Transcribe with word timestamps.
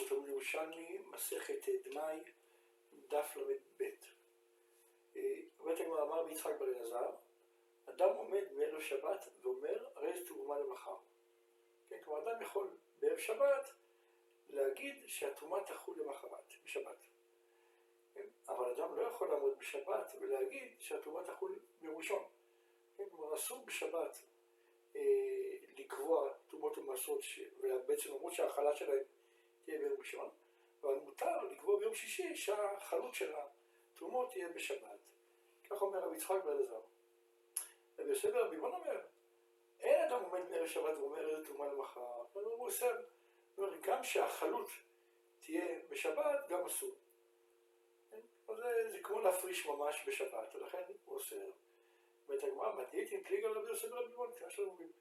אנחנו 0.00 0.16
תלמוד 0.16 0.28
ירושלמי, 0.30 0.98
מסכת 1.10 1.68
דמאי, 1.84 2.20
דף 3.08 3.36
ל"ב. 3.36 3.84
אומרת 5.60 5.80
הגמרא, 5.80 6.02
אמר 6.02 6.24
ביצחק 6.24 6.52
בר 6.58 6.68
אלעזר, 6.68 7.10
אדם 7.88 8.08
עומד 8.16 8.42
בערב 8.56 8.80
שבת 8.80 9.28
ואומר, 9.42 9.84
הרי 9.94 10.18
זה 10.18 10.26
תרומה 10.26 10.58
למחר. 10.58 10.96
כן, 11.88 11.96
כלומר, 12.04 12.22
אדם 12.22 12.42
יכול 12.42 12.70
בערב 13.00 13.18
שבת 13.18 13.70
להגיד 14.50 14.94
שהתרומה 15.06 15.64
תחול 15.64 15.94
למחרת, 15.98 16.52
בשבת. 16.64 16.96
כן? 18.14 18.26
אבל 18.48 18.70
אדם 18.70 18.96
לא 18.96 19.02
יכול 19.02 19.28
לעמוד 19.28 19.58
בשבת 19.58 20.14
ולהגיד 20.20 20.68
שהתרומה 20.78 21.24
תחול 21.24 21.58
ביום 21.80 21.96
ראשון. 21.96 22.22
כן, 22.96 23.04
כלומר, 23.10 23.34
אסור 23.34 23.64
בשבת 23.66 24.18
אה, 24.96 25.00
לקבוע 25.78 26.32
תרומות 26.50 26.78
ומעשרות, 26.78 27.20
ובעצם 27.60 28.08
למרות 28.08 28.32
שההכלה 28.32 28.76
שלהם 28.76 29.02
תהיה 29.70 29.82
ביום 29.82 30.00
ראשון, 30.00 30.28
אבל 30.82 30.94
מותר 30.94 31.44
לקבוע 31.44 31.78
ביום 31.78 31.94
שישי 31.94 32.36
שהחלות 32.36 33.14
של 33.14 33.32
התרומות 33.94 34.30
תהיה 34.30 34.48
בשבת. 34.48 34.98
כך 35.70 35.82
אומר 35.82 35.98
רבי 35.98 36.16
יצחק 36.16 36.44
בן 36.44 36.50
אלעזר. 36.50 36.80
רבי 37.98 38.08
יוסף 38.08 38.28
רבי 38.34 38.56
בון 38.56 38.72
אומר, 38.72 39.00
אין 39.80 40.04
אדם 40.04 40.22
עומד 40.22 40.40
בערב 40.50 40.66
שבת 40.66 40.98
ואומר 40.98 41.30
איזה 41.30 41.46
תרומה 41.46 41.72
למחר, 41.72 42.22
אבל 42.32 42.44
הוא 42.44 42.66
אוסר. 42.66 43.00
גם 43.80 44.04
שהחלות 44.04 44.70
תהיה 45.40 45.78
בשבת, 45.90 46.48
גם 46.48 46.66
אסור. 46.66 46.94
אז 48.48 48.56
זה, 48.56 48.90
זה 48.90 48.98
כמו 49.02 49.20
להפריש 49.20 49.66
ממש 49.66 50.04
בשבת, 50.06 50.54
ולכן 50.54 50.82
הוא 51.04 51.16
אוסר. 51.16 51.50
אומרת 52.28 52.44
הגמרא, 52.44 52.82
מדעית 52.82 53.12
עם 53.12 53.24
פליגה 53.24 53.48
לרבי 53.48 53.70
יוסף 53.70 53.92
רבי 53.92 54.08
בון, 54.08 54.30
כמו 54.38 54.50
שאומרים. 54.50 54.92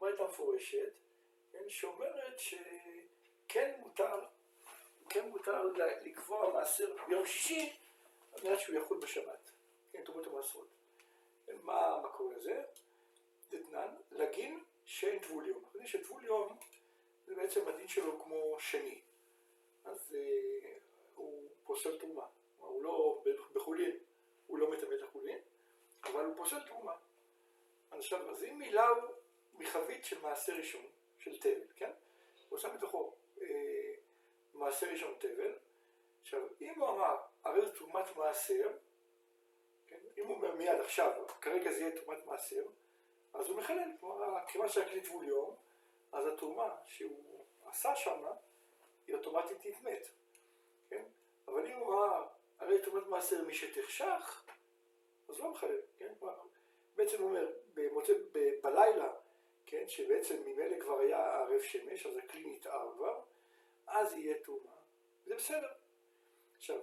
מה 0.00 0.06
הייתה 0.06 0.24
מפורשת, 0.24 0.92
כן, 1.52 1.68
שאומרת 1.68 2.38
שכן 3.52 3.80
מותר, 3.80 4.20
כן 5.08 5.28
מותר 5.28 5.62
לקבוע 6.04 6.52
מעשר 6.52 6.96
ביום 7.08 7.26
שישי, 7.26 7.76
על 8.32 8.40
מנת 8.44 8.60
שהוא 8.60 8.76
יחול 8.76 9.00
בשבת, 9.00 9.50
כן, 9.92 10.04
תרומות 10.04 10.26
המעשרות. 10.26 10.68
מה 11.62 11.86
המקור 11.86 12.32
לזה? 12.32 12.62
דתנן, 13.50 13.94
לגין 14.10 14.64
שאין 14.84 15.18
טבול 15.18 15.46
יום. 15.46 15.58
אנחנו 15.58 15.80
יודעים 15.80 15.86
שטבול 15.86 16.24
יום 16.24 16.56
זה 17.26 17.34
בעצם 17.34 17.68
הדין 17.68 17.88
שלו 17.88 18.20
כמו 18.20 18.56
שני. 18.58 19.00
אז 19.84 20.16
אה, 20.18 20.72
הוא 21.14 21.48
פוסל 21.64 21.98
תרומה. 21.98 22.26
הוא 22.58 22.82
לא 22.82 23.22
בחולין, 23.54 23.98
הוא 24.46 24.58
לא 24.58 24.70
מטמא 24.70 24.94
את 24.94 25.02
החולין, 25.02 25.38
אבל 26.04 26.24
הוא 26.24 26.36
פוסל 26.36 26.60
תרומה. 26.60 26.94
עכשיו, 27.90 28.30
אז 28.30 28.44
אם 28.44 28.58
מילה 28.58 28.88
הוא 28.88 29.10
מחבית 29.54 30.04
של 30.04 30.20
מעשה 30.20 30.56
ראשון, 30.56 30.86
של 31.18 31.40
תבל, 31.40 31.66
כן? 31.76 31.90
הוא 32.48 32.58
עושה 32.58 32.68
בתוכו 32.68 33.14
אה, 33.42 33.94
מעשה 34.54 34.92
ראשון 34.92 35.14
תבל. 35.18 35.52
עכשיו, 36.22 36.40
אם 36.60 36.80
הוא 36.80 36.88
אמר, 36.88 37.16
הרי 37.44 37.60
זו 37.62 37.72
תרומת 37.72 38.16
מעשר, 38.16 38.68
כן? 39.86 39.98
אם 40.18 40.26
הוא 40.26 40.36
אומר 40.36 40.54
מיד 40.54 40.80
עכשיו, 40.80 41.12
כרגע 41.40 41.72
זה 41.72 41.80
יהיה 41.80 42.00
תרומת 42.00 42.26
מעשר, 42.26 42.64
אז 43.34 43.48
הוא 43.48 43.56
מחלל, 43.56 43.90
כיוון 44.48 44.68
שהכלי 44.68 45.00
טבול 45.00 45.24
יום, 45.24 45.56
אז 46.12 46.26
התרומה 46.26 46.76
שהוא 46.86 47.44
עשה 47.66 47.96
שמה, 47.96 48.30
היא 49.06 49.16
אוטומטית 49.16 49.66
נטמאת, 49.66 50.08
כן? 50.90 51.02
אבל 51.48 51.66
אם 51.66 51.76
הוא 51.78 51.94
אמר, 51.94 52.26
הרי 52.58 52.82
תרומת 52.82 53.06
מעשר 53.06 53.44
מי 53.44 53.54
שתחשך, 53.54 54.42
אז 55.28 55.40
לא 55.40 55.50
מחלל, 55.50 55.80
כן? 55.98 56.12
בעצם 56.96 57.22
הוא 57.22 57.28
אומר, 57.28 57.52
במוצא, 57.74 58.12
בלילה, 58.62 59.12
כן, 59.66 59.88
שבעצם 59.88 60.42
ממילא 60.46 60.80
כבר 60.80 60.98
היה 60.98 61.38
ערב 61.38 61.62
שמש, 61.62 62.06
אז 62.06 62.16
הכלי 62.16 62.50
נתער 62.50 62.92
כבר, 62.96 63.20
אז 63.92 64.14
יהיה 64.14 64.38
תרומה, 64.42 64.72
זה 65.26 65.34
בסדר. 65.34 65.72
עכשיו, 66.56 66.78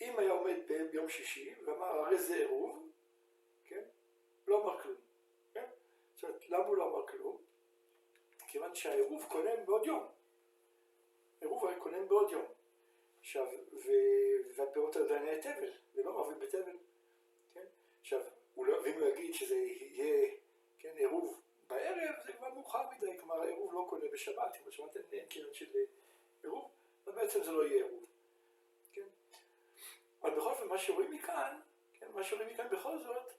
אם 0.00 0.18
היה 0.18 0.32
עומד 0.32 0.56
ביום 0.90 1.08
שישי 1.08 1.54
ואמר 1.64 1.86
הרי 1.86 2.18
זה 2.18 2.36
עירוב, 2.36 2.88
כן, 3.64 3.82
לא 4.46 4.62
אמר 4.62 4.82
כלום, 4.82 4.96
כן? 5.52 5.64
זאת 6.14 6.24
אומרת, 6.24 6.48
למה 6.48 6.64
הוא 6.66 6.76
לא 6.76 6.90
אמר 6.90 7.06
כלום? 7.06 7.38
כיוון 8.48 8.74
שהעירוב 8.74 9.26
כונן 9.28 9.64
בעוד 9.66 9.86
יום. 9.86 10.06
עירוב 11.40 11.64
הרי 11.64 11.80
כונן 11.80 12.08
בעוד 12.08 12.30
יום. 12.30 12.44
עכשיו, 13.20 13.46
והפירות 14.56 14.96
עדיין 14.96 15.22
היה 15.22 15.42
תבל, 15.42 15.72
ולא 15.94 16.12
מרווים 16.12 16.38
בתבל, 16.40 16.76
כן? 17.54 17.64
עכשיו, 18.00 18.20
לא, 18.56 18.76
ואם 18.82 19.00
הוא 19.00 19.08
יגיד 19.08 19.34
שזה 19.34 19.56
יהיה, 19.56 20.30
כן, 20.78 20.92
עירוב 20.96 21.40
בערב, 21.66 22.14
זה 22.26 22.32
כבר 22.32 22.54
מאוחר 22.54 22.82
מדי, 22.96 23.18
כלומר 23.18 23.40
העירוב 23.40 23.74
לא 23.74 23.86
קונה 23.90 24.06
בשבת, 24.12 24.56
אם 24.56 24.64
בשבת 24.66 24.96
אין 25.12 25.26
קרן 25.28 25.54
של 25.54 25.66
עירוב, 26.46 26.70
אז 27.06 27.14
בעצם 27.14 27.42
זה 27.42 27.52
לא 27.52 27.66
יהיה 27.66 27.84
עירוב, 27.84 28.06
כן? 28.92 29.06
אבל 30.22 30.30
בכל 30.30 30.50
אופן, 30.50 30.66
מה 30.66 30.78
שרואים 30.78 31.10
מכאן, 31.10 31.60
כן, 31.92 32.06
מה 32.14 32.24
שרואים 32.24 32.48
מכאן 32.48 32.68
בכל 32.70 32.98
זאת, 32.98 33.32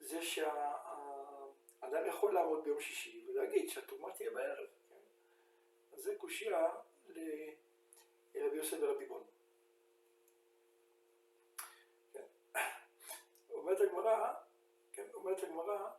זה 0.00 0.22
שהאדם 0.22 2.06
יכול 2.06 2.34
לעמוד 2.34 2.64
ביום 2.64 2.80
שישי 2.80 3.24
ולהגיד 3.28 3.68
שהתרומה 3.68 4.12
תהיה 4.12 4.30
בערב, 4.30 4.66
כן? 4.88 4.94
אז 5.92 6.02
זה 6.02 6.14
קושייה 6.18 6.68
לרבי 7.08 8.56
יוסף 8.56 8.76
ורבי 8.80 9.06
בון. 9.06 9.24
כן? 12.12 12.24
אומרת 13.50 13.80
הגמרא, 13.80 14.34
כן, 14.92 15.06
אומרת 15.14 15.42
הגמרא, 15.42 15.90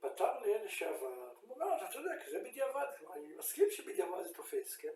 פתר 0.00 0.40
לאלה 0.40 0.68
שעבר, 0.68 1.30
הוא 1.40 1.54
אומר, 1.54 1.76
אתה 1.76 1.92
צודק, 1.92 2.28
זה 2.30 2.38
בדיעבד, 2.38 2.86
אני 3.12 3.36
מסכים 3.36 3.70
שבדיעבד 3.70 4.22
זה 4.24 4.34
תופס, 4.34 4.76
כן? 4.76 4.92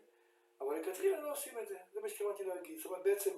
אבל 0.61 0.81
לכתחילה 0.81 1.21
לא 1.21 1.33
עושים 1.33 1.59
את 1.59 1.69
זה, 1.69 1.79
זה 1.93 2.01
מה 2.01 2.09
שהתכוונתי 2.09 2.45
להגיד, 2.45 2.77
זאת 2.77 2.87
אומרת 2.87 3.03
בעצם, 3.03 3.31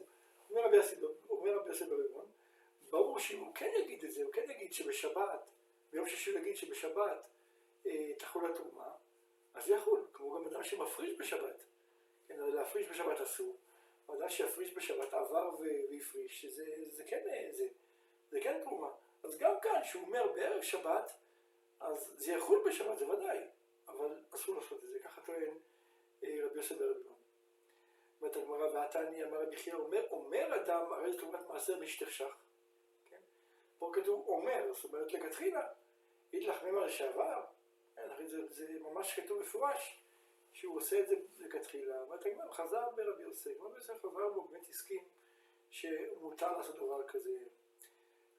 אומר 0.51 1.57
רבי 1.57 1.69
יוסף 1.69 1.87
בריבון, 1.89 2.25
ברור 2.91 3.19
שאם 3.19 3.39
הוא 3.39 3.55
כן 3.55 3.71
יגיד 3.79 4.05
את 4.05 4.13
זה, 4.13 4.25
הוא 4.25 4.33
כן 4.33 4.51
יגיד 4.51 4.73
שבשבת, 4.73 5.41
ביום 5.93 6.09
שישי 6.09 6.31
הוא 6.31 6.39
יגיד 6.39 6.57
שבשבת 6.57 7.27
אה, 7.87 8.13
תחול 8.19 8.53
התרומה, 8.53 8.91
אז 9.55 9.65
זה 9.65 9.75
יחול, 9.75 10.07
כמו 10.13 10.35
גם 10.35 10.47
אדם 10.47 10.65
שמפריש 10.65 11.19
בשבת, 11.19 11.65
כן, 12.29 12.37
להפריש 12.39 12.89
בשבת 12.89 13.21
אסור, 13.21 13.57
אדם 14.07 14.29
שיפריש 14.29 14.75
בשבת 14.77 15.15
עבר 15.15 15.51
והפריש, 15.61 16.47
זה, 16.47 16.65
זה 16.91 17.05
כן, 17.05 17.25
זה, 17.53 17.67
זה 18.31 18.41
כן 18.41 18.61
תרומה, 18.65 18.91
אז 19.23 19.39
גם 19.39 19.55
כאן, 19.63 19.81
שהוא 19.85 20.07
אומר 20.07 20.33
בערב 20.33 20.63
שבת, 20.63 21.13
אז 21.81 22.15
זה 22.17 22.33
יחול 22.33 22.65
בשבת, 22.69 22.99
זה 22.99 23.09
ודאי, 23.09 23.39
אבל 23.89 24.19
אסור 24.35 24.61
לעשות 24.61 24.85
את 24.85 24.89
זה, 24.89 24.99
ככה 24.99 25.21
טוען 25.21 25.43
אה, 25.43 25.53
רבי 26.23 26.59
יוסף 26.59 26.79
ברביבון. 26.79 27.15
אומרת 28.21 28.37
הגמרא, 28.37 28.67
ועתני 28.75 29.25
אמר 29.25 29.43
רבי 29.43 29.57
חייא, 29.57 29.75
אומר, 29.75 30.07
אומר 30.11 30.57
אדם, 30.57 30.93
הרי 30.93 31.13
זאת 31.13 31.23
אומרת 31.23 31.49
מעשר 31.49 31.81
משתכשך. 31.81 32.35
כן? 33.11 33.17
פה 33.79 33.91
כתוב 33.95 34.29
אומר, 34.29 34.73
זאת 34.75 34.85
אומרת 34.85 35.13
לכתחילה, 35.13 35.67
אידלך 36.33 36.63
מימר 36.63 36.85
לשעבר, 36.85 37.45
כן, 37.97 38.27
זה, 38.27 38.47
זה 38.51 38.81
ממש 38.81 39.21
כתוב 39.21 39.41
מפורש, 39.41 39.99
שהוא 40.53 40.77
עושה 40.77 41.01
את 41.01 41.09
זה 41.09 41.15
לכתחילה, 41.39 42.01
אומרת 42.03 42.27
הגמרא, 42.27 42.53
חזר 42.53 42.89
ברבי 42.97 43.23
יוסף, 43.23 43.61
רבי 43.61 43.77
יוסף 43.77 43.99
חזר 43.99 44.33
והוא 44.33 44.51
באמת 44.51 44.69
הסכים 44.69 45.05
שמותר 45.71 46.59
לעשות 46.59 46.77
דבר 46.77 47.07
כזה. 47.07 47.31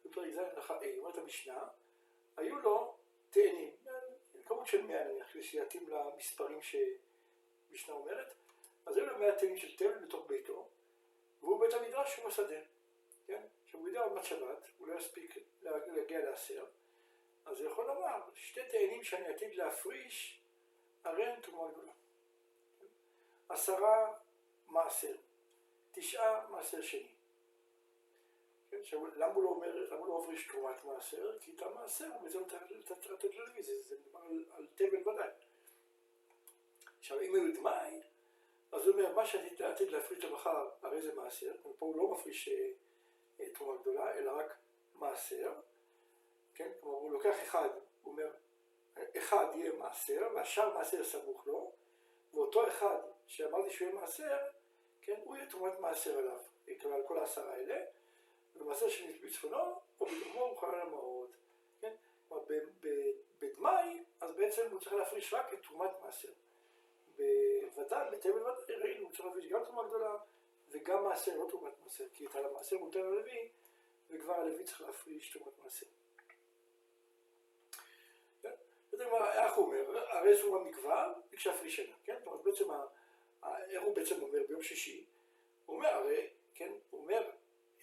בפרק 0.05 0.33
ז' 0.33 0.37
הלכה 0.37 0.79
A, 0.79 0.85
אומרת 0.97 1.17
המשנה, 1.17 1.63
היו 2.37 2.59
לו 2.59 2.95
תאנים, 3.29 3.71
כמות 4.45 4.67
של 4.67 4.81
מאה 4.81 5.03
נניח, 5.03 5.27
שיתאים 5.41 5.89
למספרים 5.89 6.61
שמשנה 7.69 7.95
אומרת, 7.95 8.33
אז 8.85 8.97
היו 8.97 9.05
לו 9.05 9.17
מאה 9.17 9.39
תאנים 9.39 9.57
של 9.57 9.77
תבל 9.77 10.05
בתוך 10.05 10.27
ביתו, 10.27 10.67
והוא 11.41 11.61
בית 11.61 11.73
המדרש 11.73 12.15
שבשדה, 12.15 12.59
כן? 13.27 13.41
עכשיו 13.65 13.79
הוא 13.79 13.87
יודע 13.87 14.01
עוד 14.01 14.13
מעט 14.13 14.25
שבת, 14.25 14.67
הוא 14.77 14.87
לא 14.87 14.99
יספיק 14.99 15.37
להגיע 15.61 16.19
לעשר, 16.19 16.65
אז 17.45 17.59
הוא 17.59 17.71
יכול 17.71 17.85
לומר, 17.85 18.21
שתי 18.35 18.61
תאנים 18.71 19.03
שאני 19.03 19.27
עתיד 19.27 19.55
להפריש, 19.55 20.39
הרי 21.03 21.25
הן 21.25 21.41
תרומה 21.41 21.71
גדולה. 21.71 21.91
עשרה 23.49 24.13
מעשר, 24.69 25.15
תשעה 25.91 26.47
מעשר 26.49 26.81
שני. 26.81 27.07
כן, 28.71 28.77
עכשיו, 28.81 29.15
למה 29.15 29.33
הוא 29.33 29.43
לא 29.43 29.49
אומר, 29.49 29.75
למה 29.75 29.99
הוא 29.99 30.07
לא 30.07 30.21
מפריש 30.21 30.47
תרומת 30.47 30.83
מעשר? 30.83 31.39
כי 31.39 31.51
את 31.55 31.61
המעשר 31.61 32.07
הוא 32.19 32.29
צריך 32.47 33.11
לתת 33.11 33.35
ללוי, 33.35 33.63
זה 33.63 33.95
מדובר 34.01 34.19
על 34.51 34.67
תבל 34.75 35.09
ודאי. 35.09 35.29
עכשיו, 36.99 37.19
אם 37.19 37.35
הוא 37.35 37.55
דמאי, 37.55 38.01
אז 38.71 38.87
הוא 38.87 38.95
אומר, 38.95 39.15
מה 39.15 39.25
שאני 39.25 39.49
עתיד 39.63 39.91
להפריש 39.91 40.23
למחר, 40.23 40.69
הרי 40.81 41.01
זה 41.01 41.15
מעשר, 41.15 41.51
פה 41.63 41.71
הוא 41.79 41.97
לא 41.97 42.11
מפריש 42.11 42.49
תרומה 43.53 43.81
גדולה, 43.81 44.13
אלא 44.13 44.31
רק 44.31 44.55
מעשר, 44.95 45.53
כן, 46.53 46.69
כלומר 46.81 46.97
הוא 46.97 47.13
לוקח 47.13 47.35
אחד, 47.43 47.69
הוא 48.03 48.13
אומר, 48.13 48.31
אחד 49.17 49.45
יהיה 49.55 49.73
מעשר, 49.73 50.27
והשאר 50.35 50.73
מעשר 50.73 51.03
סמוך 51.03 51.47
לו, 51.47 51.71
ואותו 52.33 52.67
אחד 52.67 52.97
שאמרתי 53.27 53.69
שהוא 53.69 53.87
יהיה 53.87 54.01
מעשר, 54.01 54.37
כן, 55.01 55.19
הוא 55.23 55.35
יהיה 55.37 55.49
תרומת 55.49 55.79
מעשר 55.79 56.19
אליו, 56.19 56.39
כלומר 56.81 56.95
על 56.95 57.03
כל 57.07 57.19
העשרה 57.19 57.53
האלה, 57.53 57.85
ומעשר 58.55 58.89
שבצפונו, 58.89 59.79
או 60.01 60.05
בדומו 60.05 60.45
הוא 60.45 60.57
חלל 60.57 60.79
המעות, 60.81 61.29
כן, 61.81 61.93
כלומר 62.27 62.43
בדמאי, 63.39 64.03
אז 64.21 64.35
בעצם 64.35 64.61
הוא 64.71 64.79
צריך 64.79 64.93
להפריש 64.93 65.33
רק 65.33 65.53
את 65.53 65.63
תרומת 65.63 65.91
מעשר. 66.01 66.31
בוודאי, 67.19 68.11
בתבל 68.11 68.43
ודאי, 68.43 68.75
ראינו, 68.75 69.03
הוא 69.03 69.11
צריך 69.11 69.25
להפריש 69.25 69.51
וגם 70.71 71.03
מעשר, 71.03 71.37
לא 71.37 71.49
תרומת 71.49 71.73
מעשר, 71.83 72.03
כי 72.13 72.25
את 72.25 72.45
המעשר 72.45 72.77
מותר 72.77 73.09
ללוי, 73.09 73.49
וכבר 74.09 74.33
הלוי 74.33 74.63
צריך 74.63 74.81
להפריש 74.81 75.37
תרומת 75.37 75.59
מעשר. 75.63 75.85
כן? 78.41 78.51
איך 79.33 79.53
הוא 79.53 79.65
אומר? 79.65 80.07
הרי 80.09 80.37
זו 80.37 80.61
המקווה, 80.61 81.13
ביקשה 81.29 81.57
פרישנה, 81.57 81.95
כן? 82.03 82.15
אומרת, 82.25 82.43
בעצם, 82.43 82.65
איך 83.43 83.83
הוא 83.83 83.95
בעצם 83.95 84.21
אומר 84.21 84.39
ביום 84.47 84.63
שישי? 84.63 85.05
הוא 85.65 85.75
אומר, 85.75 85.89
הרי, 85.89 86.29
כן, 86.53 86.71
הוא 86.89 87.01
אומר, 87.01 87.29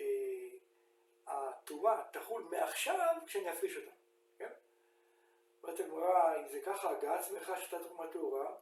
אה, 0.01 0.49
התרומה 1.27 2.03
תחול 2.13 2.43
מעכשיו 2.51 3.17
כשאני 3.27 3.53
אפריש 3.53 3.77
אותה, 3.77 3.91
כן? 4.39 4.51
אומרת 5.63 5.81
הגמרא, 5.81 6.37
אם 6.41 6.49
זה 6.49 6.61
ככה, 6.61 6.91
הגעה 6.91 7.23
שמחה 7.23 7.61
שאתה 7.61 7.85
תרומה 7.85 8.13
טהורה, 8.13 8.55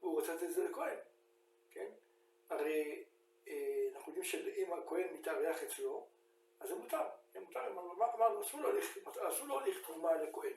והוא 0.00 0.20
רוצה 0.20 0.34
לתת 0.34 0.42
את 0.42 0.52
זה 0.52 0.68
לכהן, 0.68 0.96
כן? 1.70 1.86
הרי 2.50 3.04
אה, 3.48 3.88
אנחנו 3.94 4.12
יודעים 4.12 4.24
שאם 4.24 4.72
הכהן 4.72 5.14
מתארח 5.14 5.62
אצלו, 5.62 6.06
אז 6.60 6.68
זה 6.68 6.74
מותר, 6.74 7.02
זה 7.32 7.40
מותר, 7.40 7.66
אמרנו, 7.66 8.42
אסור 8.42 9.46
להוליך 9.46 9.86
תרומה 9.86 10.14
לכהן, 10.14 10.52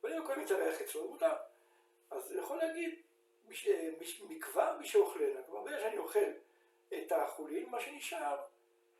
אבל 0.00 0.12
אם 0.12 0.22
הכהן 0.22 0.40
מתארח 0.40 0.80
אצלו, 0.80 1.02
זה 1.02 1.08
מותר. 1.08 1.34
אז 2.10 2.32
הוא 2.32 2.42
יכול 2.42 2.56
להגיד, 2.56 3.02
מקווה 4.28 4.76
מי 4.78 4.86
שאוכלנה, 4.86 5.42
כלומר, 5.42 5.64
ברגע 5.64 5.80
שאני 5.80 5.98
אוכל 5.98 6.32
את 6.94 7.12
החולין, 7.12 7.70
מה 7.70 7.80
שנשאר 7.80 8.36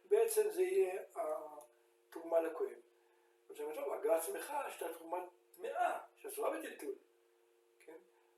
בעצם 0.08 0.50
זה 0.50 0.62
יהיה 0.62 1.02
התרומה 1.14 2.40
לכהן. 2.40 2.75
אז 3.50 3.61
אני 3.61 3.64
אומר, 3.64 3.94
הגעה 3.94 4.23
שמחה 4.23 4.70
שאתה 4.70 4.94
תרומה 4.94 5.19
טמאה, 5.56 5.99
שאסורה 6.19 6.58
בטלטול, 6.58 6.94
כן? 7.87 7.93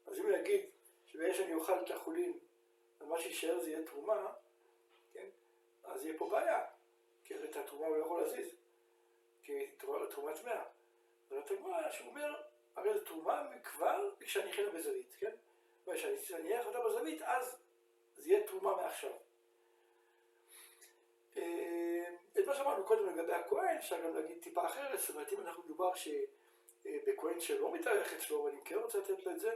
אז 0.06 0.18
אם 0.18 0.30
נגיד 0.30 0.60
שברגע 1.14 1.34
שאני 1.34 1.54
אוכל 1.54 1.84
את 1.84 1.90
החולין, 1.90 2.38
אז 3.00 3.06
מה 3.06 3.20
שישאר 3.20 3.60
זה 3.60 3.70
יהיה 3.70 3.86
תרומה, 3.86 4.32
כן? 5.12 5.26
אז 5.84 6.04
יהיה 6.04 6.18
פה 6.18 6.28
בעיה, 6.30 6.64
כי 7.24 7.34
את 7.34 7.56
התרומה 7.56 7.86
הוא 7.86 7.96
לא 7.96 8.02
יכול 8.02 8.22
להזיז, 8.22 8.54
כי 9.42 9.66
תרומה 9.76 10.36
טמאה. 10.42 10.64
זאת 11.30 11.50
הגמרא 11.50 11.90
שהוא 11.90 12.08
אומר, 12.08 12.42
הרי 12.76 12.98
זו 12.98 13.04
תרומה 13.04 13.48
כבר 13.64 14.10
כשאני 14.20 14.50
אכלה 14.50 14.70
בזווית, 14.70 15.14
כן? 15.18 15.30
כשאני 15.94 16.16
אניח 16.34 16.66
אותה 16.66 16.78
בזווית, 16.80 17.22
אז 17.22 17.56
זה 18.16 18.30
יהיה 18.30 18.46
תרומה 18.46 18.76
מעכשיו. 18.76 19.12
אה, 21.36 22.14
את 22.38 22.46
מה 22.46 22.54
שאמרנו 22.54 22.84
קודם 22.84 23.06
לגבי 23.06 23.32
הכהן, 23.32 23.76
אפשר 23.76 24.00
גם 24.00 24.14
להגיד 24.16 24.42
טיפה 24.42 24.66
אחרת, 24.66 25.00
זאת 25.00 25.10
אומרת 25.10 25.32
אם 25.32 25.40
אנחנו 25.40 25.62
מדובר 25.62 25.90
שבכהן 25.94 27.40
שלא 27.40 27.72
מתארך 27.72 28.12
אצלו, 28.12 28.44
ואני 28.44 28.60
כן 28.64 28.74
רוצה 28.74 28.98
לתת 28.98 29.26
לו 29.26 29.32
את 29.32 29.40
זה, 29.40 29.54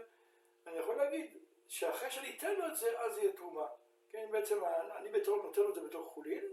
אני 0.67 0.77
יכול 0.77 0.97
להגיד 0.97 1.48
שאחרי 1.69 2.11
שאני 2.11 2.37
אתן 2.37 2.55
לו 2.55 2.67
את 2.67 2.77
זה, 2.77 3.01
אז 3.01 3.19
יהיה 3.19 3.33
תרומה. 3.33 3.67
כן, 4.11 4.29
בעצם 4.31 4.65
אני 4.97 5.09
בתור 5.09 5.43
נותן 5.43 5.61
לו 5.61 5.69
את 5.69 5.75
זה 5.75 5.81
בתור 5.81 6.05
חולין, 6.05 6.45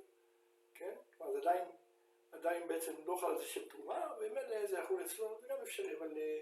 כן, 0.76 0.94
אז 1.20 1.36
עדיין, 1.36 1.64
עדיין 2.32 2.68
בעצם 2.68 2.94
לא 3.06 3.18
חל 3.22 3.28
על 3.28 3.38
זה 3.38 3.46
שם 3.46 3.70
תרומה, 3.70 4.14
וממילא 4.20 4.66
זה 4.66 4.78
יחול 4.78 5.06
אצלו, 5.06 5.38
זה 5.42 5.48
גם 5.48 5.58
אפשרי, 5.64 5.98
אבל 5.98 6.18
אה, 6.18 6.40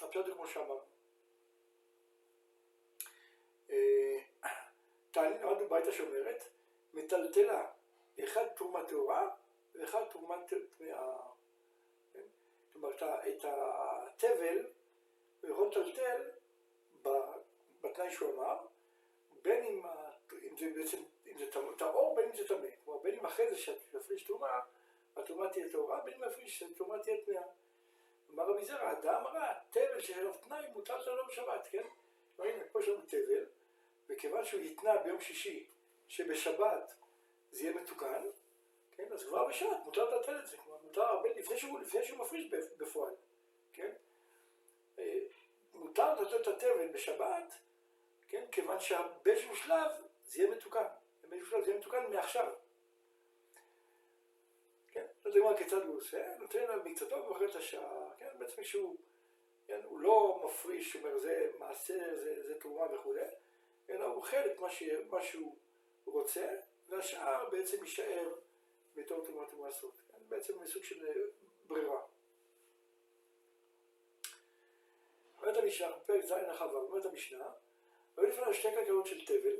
הפשט 0.00 0.26
כמו 0.34 0.46
שאמרנו. 0.46 0.80
תענית 5.10 5.40
נועדו 5.40 5.68
ביתה 5.68 5.92
שאומרת, 5.92 6.44
מטלטלה 6.94 7.66
אחד 8.24 8.46
תרומה 8.56 8.84
טהורה 8.84 9.30
ואחד 9.74 10.04
תרומה 10.10 10.36
טמאה. 10.46 11.20
כן? 12.12 12.20
כלומר, 12.72 12.94
את 13.28 13.44
התבל 13.44 14.66
הוא 15.42 15.50
יכול 15.50 15.68
לטלטל 15.68 16.22
בתנאי 17.82 18.10
שהוא 18.10 18.34
אמר, 18.34 18.56
בין 19.42 19.64
אם, 19.64 19.82
אם 20.32 20.56
זה 20.56 20.70
בעצם, 20.76 20.98
אם 21.26 21.38
זה 21.38 21.46
טהור, 21.78 22.16
בין 22.16 22.28
אם 22.28 22.36
זה 22.36 22.48
טמא. 22.48 22.68
כלומר, 22.84 23.00
בין 23.02 23.18
אם 23.18 23.26
אחרי 23.26 23.50
זה 23.50 23.56
שיפריש 23.56 24.22
תרומה, 24.22 24.60
התרומה 25.16 25.48
תהיה 25.48 25.70
טהורה, 25.70 26.00
בין 26.00 26.14
אם 26.14 26.30
יפריש 26.30 26.62
התרומה 26.62 26.98
תהיה 26.98 27.16
טמאה. 27.26 27.42
אמר 28.34 28.50
רבי 28.50 28.64
זרע, 28.64 28.88
האדם 28.88 29.26
רע, 29.26 29.52
תבל 29.70 30.00
שיש 30.00 30.16
עליו 30.16 30.32
תנאי 30.32 30.66
מוטל 30.72 31.00
שלו 31.00 31.26
בשבת, 31.28 31.68
כן? 31.70 31.82
כלומר, 32.36 32.50
הנה, 32.50 32.64
פה 32.72 32.82
יש 32.82 32.88
לנו 32.88 33.00
תבל, 33.06 33.46
וכיוון 34.08 34.44
שהוא 34.44 34.60
יתנה 34.60 34.96
ביום 34.96 35.20
שישי, 35.20 35.66
שבשבת 36.08 36.94
זה 37.52 37.62
יהיה 37.62 37.74
מתוקן, 37.74 38.22
כן? 38.96 39.12
אז 39.12 39.24
כבר 39.24 39.48
בשעת 39.48 39.78
מותר 39.84 40.04
לטלטל 40.04 40.38
את 40.38 40.46
זה, 40.46 40.56
כלומר 40.56 40.78
מותר 40.82 41.02
הרבה 41.02 41.28
לפני 41.28 41.58
שהוא, 41.58 41.80
לפני 41.80 42.04
שהוא 42.04 42.18
מפריש 42.18 42.46
בפועל, 42.78 43.14
כן? 43.72 43.90
אה, 44.98 45.18
מותר 45.74 46.14
לטלטל 46.14 46.36
את 46.42 46.48
התבן 46.48 46.92
בשבת, 46.92 47.54
כן? 48.28 48.44
כיוון 48.52 48.80
שבאיזשהו 48.80 49.56
שלב 49.56 49.90
זה 50.26 50.42
יהיה 50.42 50.50
מתוקן, 50.50 50.84
באיזשהו 51.28 51.50
שלב 51.50 51.64
זה 51.64 51.70
יהיה 51.70 51.80
מתוקן 51.80 52.12
מעכשיו. 52.12 52.52
כן? 54.92 55.06
לא 55.24 55.30
יודע 55.30 55.50
מה 55.50 55.56
כיצד 55.56 55.82
הוא 55.82 55.96
עושה, 55.96 56.36
נותן 56.38 56.62
לה 56.62 56.76
מקצתו 56.76 57.16
ואוכל 57.16 57.44
את 57.50 57.56
השעה, 57.56 58.10
כן? 58.18 58.28
בעצם 58.38 58.64
שהוא, 58.64 58.96
כן? 59.66 59.80
הוא 59.84 60.00
לא 60.00 60.42
מפריש, 60.44 60.92
הוא 60.92 61.02
אומר 61.02 61.18
זה 61.18 61.50
מעשר, 61.58 62.16
זה, 62.16 62.46
זה 62.46 62.60
תרומה 62.60 62.94
וכולי, 62.94 63.24
אלא 63.90 64.04
הוא 64.04 64.14
אוכל 64.14 64.36
את 64.36 64.58
מה, 65.10 65.22
שהוא 65.22 65.54
רוצה, 66.06 66.56
והשאר 66.88 67.50
בעצם 67.50 67.84
יישאר 67.84 68.34
בתור 68.94 69.24
תרומת 69.24 69.52
המעשרות. 69.52 69.94
כן? 70.08 70.18
בעצם 70.28 70.52
מסוג 70.62 70.84
של 70.84 71.06
אה, 71.06 71.12
ברירה. 71.66 72.00
אומרת 75.40 75.56
המשנה, 75.56 75.92
פרק 76.06 76.24
ז' 76.24 76.32
אחר 76.32 76.70
אומרת 76.70 77.06
המשנה, 77.06 77.44
היו 78.18 78.26
לפניו 78.26 78.54
שתי 78.54 78.68
כלכלות 78.74 79.06
של 79.06 79.26
תבל, 79.26 79.56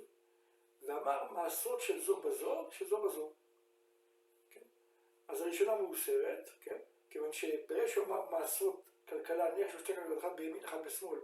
ואמר 0.83 1.33
מעשרות 1.33 1.81
של 1.81 2.03
זו 2.03 2.17
בזו, 2.17 2.69
של 2.71 2.89
זו 2.89 3.03
בזו. 3.03 3.31
כן? 4.51 4.61
אז 5.29 5.41
הראשונה 5.41 5.77
מאוסרת, 5.77 6.51
כן? 6.61 6.77
כיוון 7.11 7.33
שברגע 7.33 7.89
שהוא 7.89 8.07
אמר 8.07 8.31
מעשרות 8.31 8.83
כלכלה, 9.09 9.55
נניח 9.55 9.73
שיש 9.73 9.81
שתי 9.81 9.95
כלכלות, 9.95 10.19
אחת 10.19 10.33
בימין, 10.37 10.65
אחת 10.65 10.79
בשמאל, 10.87 11.19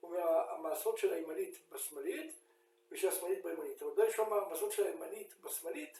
הוא 0.00 0.10
אומר 0.10 0.50
המעשרות 0.50 0.98
של 0.98 1.12
הימנית 1.12 1.58
בשמאלית, 1.72 2.32
ושל 2.90 3.08
השמאלית 3.08 3.44
בימנית. 3.44 3.82
אבל 3.82 3.90
ברגע 3.90 4.12
שהוא 4.12 4.26
אמר 4.26 4.44
המזון 4.44 4.70
של 4.70 4.86
הימנית 4.86 5.34
בשמאלית, 5.42 5.98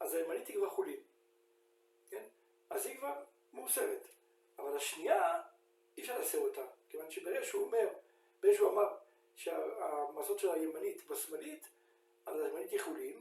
אז 0.00 0.14
הימנית 0.14 0.48
היא 0.48 0.56
כבר 0.56 0.70
חולין, 0.70 1.00
כן? 2.10 2.22
אז 2.70 2.86
היא 2.86 2.96
כבר 2.96 3.14
מאוסרת. 3.52 4.08
אבל 4.58 4.76
השנייה, 4.76 5.42
אי 5.96 6.02
אפשר 6.02 6.18
לאסר 6.18 6.38
אותה, 6.38 6.62
כיוון 6.90 7.10
שברגע 7.10 7.44
שהוא 7.44 7.64
אומר, 7.64 7.88
ברגע 8.42 8.56
שהוא 8.56 8.70
אמר 8.70 8.88
שהמזון 9.36 10.38
של 10.38 10.50
הימנית 10.50 11.06
בשמאלית, 11.10 11.68
אז 12.26 12.40
הימנית 12.40 12.70
היא 12.70 12.80
חולין, 12.80 13.20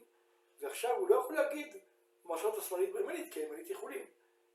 ועכשיו 0.60 0.96
הוא 0.96 1.10
לא 1.10 1.16
יכול 1.16 1.36
להגיד 1.36 1.78
המזון 2.25 2.51
השמאלית 2.58 2.94
בימנית, 2.94 3.34
כי 3.34 3.39
הימנית 3.39 3.68
היא 3.68 3.78
חולין, 3.78 4.06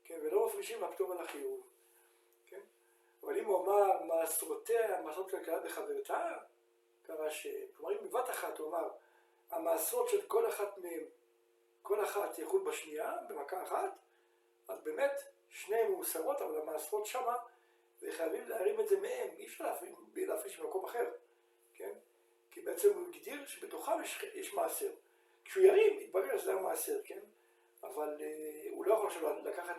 כן? 0.03 0.19
ולא 0.23 0.47
מפרישים 0.47 0.81
מהפטור 0.81 1.11
על 1.11 1.25
החיוב, 1.25 1.59
כן? 2.47 2.59
אבל 3.23 3.37
אם 3.37 3.45
הוא 3.45 3.63
אמר 3.63 4.03
מעשרותיה, 4.03 5.01
מעשרות 5.01 5.31
כלכלה 5.31 5.59
בחברתה, 5.59 6.37
קרה 7.07 7.31
ש... 7.31 7.47
כלומר, 7.77 7.91
אם 7.91 8.09
בבת 8.09 8.29
אחת 8.29 8.57
הוא 8.57 8.69
אמר, 8.69 8.89
המעשרות 9.49 10.09
של 10.09 10.21
כל 10.21 10.49
אחת 10.49 10.77
מהן, 10.77 11.03
כל 11.81 12.05
אחת 12.05 12.39
יחול 12.39 12.63
בשנייה, 12.63 13.13
במכה 13.29 13.63
אחת, 13.63 13.91
אז 14.67 14.81
באמת, 14.83 15.21
שניהם 15.49 15.91
מאוסרות, 15.91 16.41
אבל 16.41 16.61
המעשרות 16.61 17.05
שמה, 17.05 17.35
וחייבים 18.01 18.49
להרים 18.49 18.79
את 18.79 18.87
זה 18.87 18.99
מהם, 18.99 19.27
אי 19.37 19.47
אפשר 19.47 19.75
להפריש 20.15 20.59
במקום 20.59 20.85
אחר? 20.85 21.11
כי 22.51 22.61
בעצם 22.61 22.89
הוא 22.93 23.07
הגדיר 23.07 23.45
שבתוכם 23.45 24.03
יש, 24.03 24.23
יש 24.33 24.53
מעשר. 24.53 24.91
כשהוא 25.45 25.63
ירים, 25.63 25.99
יתברר 25.99 26.37
שזה 26.37 26.51
היה 26.51 26.61
מעשר, 26.61 27.01
כן? 27.03 27.19
אבל 27.83 28.17
אה, 28.21 28.67
הוא 28.71 28.85
לא 28.85 28.93
יכול 28.93 29.07
עכשיו 29.07 29.45
לקחת, 29.45 29.75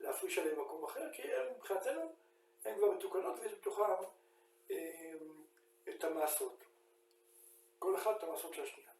להפריש 0.00 0.38
עליהם 0.38 0.56
במקום 0.56 0.84
אחר, 0.84 1.12
כי 1.12 1.22
הם, 1.22 1.46
מבחינתנו, 1.56 2.12
הן 2.64 2.76
כבר 2.76 2.90
מתוקנות 2.90 3.38
ויש 3.38 3.52
בתוכם 3.52 3.82
אה, 4.70 5.12
את 5.88 6.04
המעשרות. 6.04 6.64
כל 7.78 7.96
אחד 7.96 8.12
את 8.18 8.22
המעשרות 8.22 8.54
של 8.54 8.62
השנייה. 8.62 8.90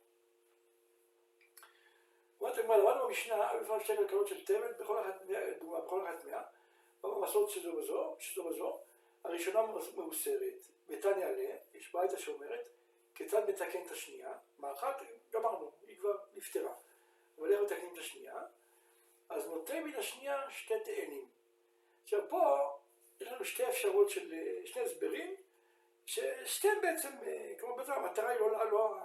אומרת 2.40 2.58
הגמרא, 2.58 2.76
למדנו 2.76 3.06
במשנה, 3.06 3.50
היו 3.50 3.60
לפני 3.60 3.84
שתי 3.84 3.96
כלכלות 3.96 4.28
של 4.28 4.44
תמל, 4.44 4.72
בכל 4.72 5.00
אחת 5.00 5.22
מאה, 5.28 5.52
דוגמה, 5.60 5.80
בכל 5.80 6.06
אחת 6.06 6.24
מאה, 6.24 6.42
במעשרות 7.02 7.50
שזו 7.50 7.76
בזו, 7.76 8.16
שזו 8.18 8.44
בזו, 8.44 8.78
הראשונה 9.24 9.62
מאוסרת, 9.96 10.66
ותניא 10.88 11.26
עליה, 11.26 11.56
יש 11.74 11.92
בעיה 11.94 12.18
שאומרת, 12.18 12.68
כיצד 13.16 13.48
מתקן 13.48 13.82
את 13.86 13.90
השנייה, 13.90 14.32
מה 14.58 14.72
אחת, 14.72 15.02
גמרנו, 15.30 15.70
היא 15.86 15.98
כבר 15.98 16.16
נפטרה, 16.34 16.74
אבל 17.38 17.52
איך 17.52 17.60
מתקנים 17.60 17.92
את 17.92 17.98
השנייה? 17.98 18.34
אז 19.28 19.46
נוטה 19.46 19.80
מן 19.80 19.94
השנייה 19.94 20.50
שתי 20.50 20.74
תאנים. 20.84 21.28
עכשיו 22.02 22.20
פה 22.28 22.70
יש 23.20 23.28
לנו 23.28 23.44
שתי 23.44 23.68
אפשרויות 23.68 24.10
של, 24.10 24.34
שני 24.64 24.82
הסברים, 24.82 25.36
ששתיהם 26.06 26.80
בעצם, 26.82 27.08
אה, 27.26 27.54
כמו 27.58 27.76
בזה, 27.76 27.94
המטרה 27.94 28.30
היא 28.30 28.40
לא, 28.40 28.70
לא 28.70 28.96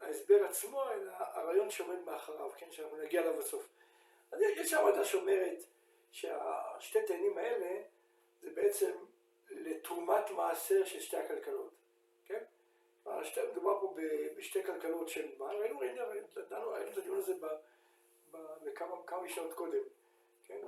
ההסבר 0.00 0.44
עצמו, 0.44 0.90
אלא 0.90 1.12
הרעיון 1.18 1.70
שעומד 1.70 1.98
מאחריו, 2.04 2.50
כן, 2.56 2.70
שאנחנו 2.70 2.96
נגיע 2.96 3.20
אליו 3.20 3.36
בסוף. 3.38 3.68
אז 4.32 4.40
יש 4.40 4.74
עבודה 4.74 5.04
שאומרת 5.04 5.58
שהשתי 6.12 6.98
תאנים 7.06 7.38
האלה 7.38 7.82
זה 8.40 8.50
בעצם 8.50 8.92
לתרומת 9.50 10.30
מעשר 10.30 10.84
של 10.84 11.00
שתי 11.00 11.16
הכלכלות, 11.16 11.77
מדובר 13.50 13.80
פה 13.80 13.94
בשתי 14.36 14.62
כלכלות 14.62 15.08
של 15.08 15.28
מה, 15.38 15.52
ראינו, 15.52 15.78
ראינו, 15.78 16.02
את 16.92 16.98
הדיון 16.98 17.18
הזה 17.18 17.32
בכמה 18.62 19.22
משנות 19.22 19.54
קודם, 19.54 19.82
כן? 20.46 20.60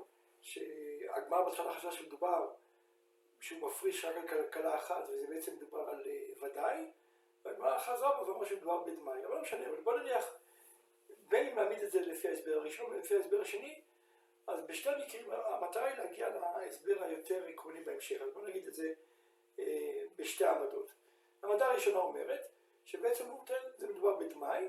שהגמר 0.43 1.45
בהתחלה 1.45 1.75
חשבה 1.75 1.93
שמדובר, 1.93 2.51
שהוא 3.41 3.69
מפריש 3.69 4.05
רק 4.05 4.17
על 4.17 4.27
כלכלה 4.29 4.77
אחת, 4.77 5.09
וזה 5.09 5.27
בעצם 5.27 5.57
מדובר 5.57 5.91
על 5.91 6.03
ודאי, 6.43 6.91
והגמר 7.45 7.79
חזרה 7.79 8.17
בו 8.17 8.27
ואמרה 8.27 8.47
שמדובר 8.47 8.85
בדמאי, 8.85 9.27
אבל 9.27 9.35
לא 9.35 9.43
משנה, 9.43 9.69
אבל 9.69 9.81
בוא 9.81 9.99
נניח, 9.99 10.25
בין 11.29 11.49
אם 11.49 11.55
נעמיד 11.55 11.79
את 11.79 11.91
זה 11.91 12.01
לפי 12.01 12.29
ההסבר 12.29 12.53
הראשון 12.53 12.91
ולפי 12.91 13.17
ההסבר 13.17 13.41
השני, 13.41 13.81
אז 14.47 14.61
בשתי 14.67 14.89
המקרים 14.89 15.31
המטרה 15.31 15.87
היא 15.87 15.99
להגיע 15.99 16.29
להסבר 16.29 17.05
היותר 17.05 17.45
עקרוני 17.49 17.81
בהמשך, 17.81 18.23
אז 18.23 18.31
בוא 18.31 18.49
נגיד 18.49 18.67
את 18.67 18.75
זה 18.75 18.93
אה, 19.59 20.03
בשתי 20.17 20.45
העמדות. 20.45 20.93
העמדה 21.43 21.67
הראשונה 21.67 21.99
אומרת 21.99 22.49
שבעצם 22.85 23.25
הוא 23.25 23.39
נותן, 23.39 23.61
זה 23.77 23.89
מדובר 23.89 24.17
בדמאי, 24.17 24.69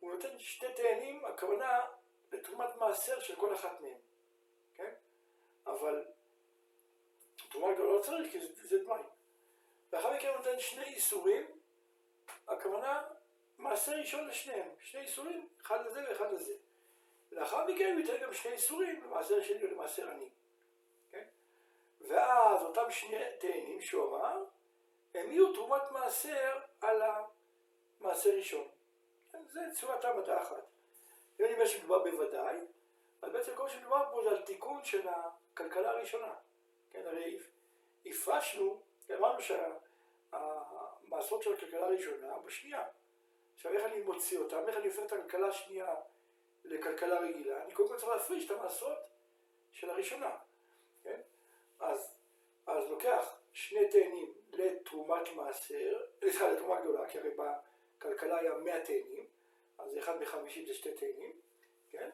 הוא 0.00 0.14
נותן 0.14 0.38
שתי 0.38 0.66
תאנים, 0.76 1.24
הכוונה 1.24 1.86
לתרומת 2.32 2.76
מעשר 2.76 3.20
של 3.20 3.36
כל 3.36 3.54
אחת 3.54 3.80
מהן, 3.80 3.98
כן? 4.74 4.90
אבל 5.66 6.04
תרומה 7.50 7.74
גדולה 7.74 7.92
לא 7.98 8.02
צריך 8.02 8.32
כי 8.32 8.40
זה, 8.40 8.68
זה 8.68 8.84
דמאי. 8.84 9.02
לאחר 9.92 10.12
מכן 10.16 10.28
הוא 10.28 10.36
נותן 10.36 10.60
שני 10.60 10.84
איסורים, 10.84 11.46
הכוונה 12.48 13.02
מעשר 13.58 13.92
ראשון 13.92 14.28
לשניהם, 14.28 14.68
שני 14.80 15.00
איסורים, 15.00 15.48
אחד 15.62 15.86
לזה 15.86 16.04
ואחד 16.08 16.32
לזה. 16.32 16.54
לאחר 17.32 17.66
מכן 17.66 17.92
הוא 17.92 18.00
ייתן 18.00 18.22
גם 18.22 18.34
שני 18.34 18.52
איסורים, 18.52 19.04
למעשר 19.04 19.42
שני 19.42 19.64
ולמעשר 19.64 20.10
עני. 20.10 20.28
כן? 21.10 21.24
ואז 22.00 22.62
אותם 22.62 22.90
שני 22.90 23.18
תאנים 23.38 23.80
שהוא 23.80 24.16
אמר, 24.16 24.44
הם 25.14 25.32
יהיו 25.32 25.52
תרומת 25.52 25.82
מעשר 25.90 26.58
על 26.80 27.02
המעשר 28.00 28.30
ראשון. 28.36 28.68
זה 29.52 29.60
צורת 29.74 30.04
העמדה 30.04 30.42
אחת. 30.42 30.64
אם 31.40 31.44
אני 31.44 31.54
אומר 31.54 31.66
שמדובר 31.66 31.98
בוודאי, 32.10 32.60
אז 33.22 33.32
בעצם 33.32 33.52
כל 33.54 33.68
שמדובר 33.68 34.04
פה 34.12 34.20
זה 34.24 34.30
על 34.30 34.42
תיקון 34.42 34.84
של 34.84 35.08
הכלכלה 35.08 35.90
הראשונה. 35.90 36.34
כן, 36.90 37.02
הרי 37.06 37.38
הפרשנו, 38.06 38.80
אמרנו 39.10 39.38
שהמעשרות 40.32 41.42
של 41.42 41.54
הכלכלה 41.54 41.86
הראשונה 41.86 42.38
בשנייה. 42.38 42.84
עכשיו 43.54 43.72
איך 43.72 43.84
אני 43.84 44.00
מוציא 44.00 44.38
אותם, 44.38 44.68
איך 44.68 44.76
אני 44.76 44.86
הופך 44.86 45.02
את 45.06 45.12
הכלכלה 45.12 45.48
השנייה 45.48 45.94
לכלכלה 46.64 47.20
רגילה, 47.20 47.64
אני 47.64 47.72
קודם 47.72 47.88
כל 47.88 47.96
צריך 47.96 48.08
להפריש 48.08 48.46
את 48.46 48.50
המעשרות 48.50 48.98
של 49.72 49.90
הראשונה, 49.90 50.36
כן? 51.02 51.20
אז, 51.80 52.14
אז 52.66 52.90
לוקח 52.90 53.36
שני 53.54 53.88
תאנים 53.88 54.34
לתרומת 54.52 55.32
מעשר, 55.36 56.00
סליחה, 56.20 56.48
לתרומה 56.48 56.80
גדולה, 56.80 57.08
כי 57.08 57.18
הרי 57.18 57.30
בכלכלה 57.30 58.38
היה 58.38 58.54
100 58.54 58.84
תאנים, 58.84 59.26
אז 59.78 59.98
אחד 59.98 60.20
מחמישים 60.20 60.66
זה 60.66 60.74
שתי 60.74 60.92
תאנים, 60.92 61.32
כן? 61.90 62.10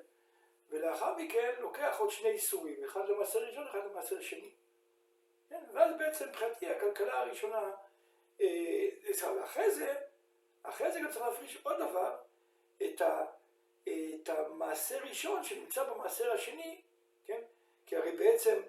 ולאחר 0.71 1.17
מכן 1.17 1.55
לוקח 1.59 1.97
עוד 1.99 2.11
שני 2.11 2.29
איסורים, 2.31 2.85
אחד 2.85 3.09
למעשר 3.09 3.39
ראשון, 3.39 3.67
אחד 3.67 3.81
למעשר 3.91 4.21
שני. 4.21 4.51
כן? 5.49 5.61
ואז 5.73 5.99
בעצם 5.99 6.29
מבחינתי 6.29 6.67
הכלכלה 6.67 7.21
הראשונה, 7.21 7.71
אה, 8.41 8.89
ואחרי 9.37 9.71
זה, 9.71 9.95
אחרי 10.63 10.93
זה 10.93 11.01
גם 11.01 11.11
צריך 11.11 11.23
להפריש 11.23 11.59
עוד 11.63 11.77
דבר, 11.77 12.17
את 12.83 13.01
ה... 13.01 13.25
את 13.89 14.29
המעשר 14.29 14.99
ראשון 15.05 15.45
שנמצא 15.45 15.85
במעשר 15.85 16.33
השני, 16.33 16.81
כן? 17.25 17.41
כי 17.87 17.97
הרי 17.97 18.17
בעצם 18.17 18.61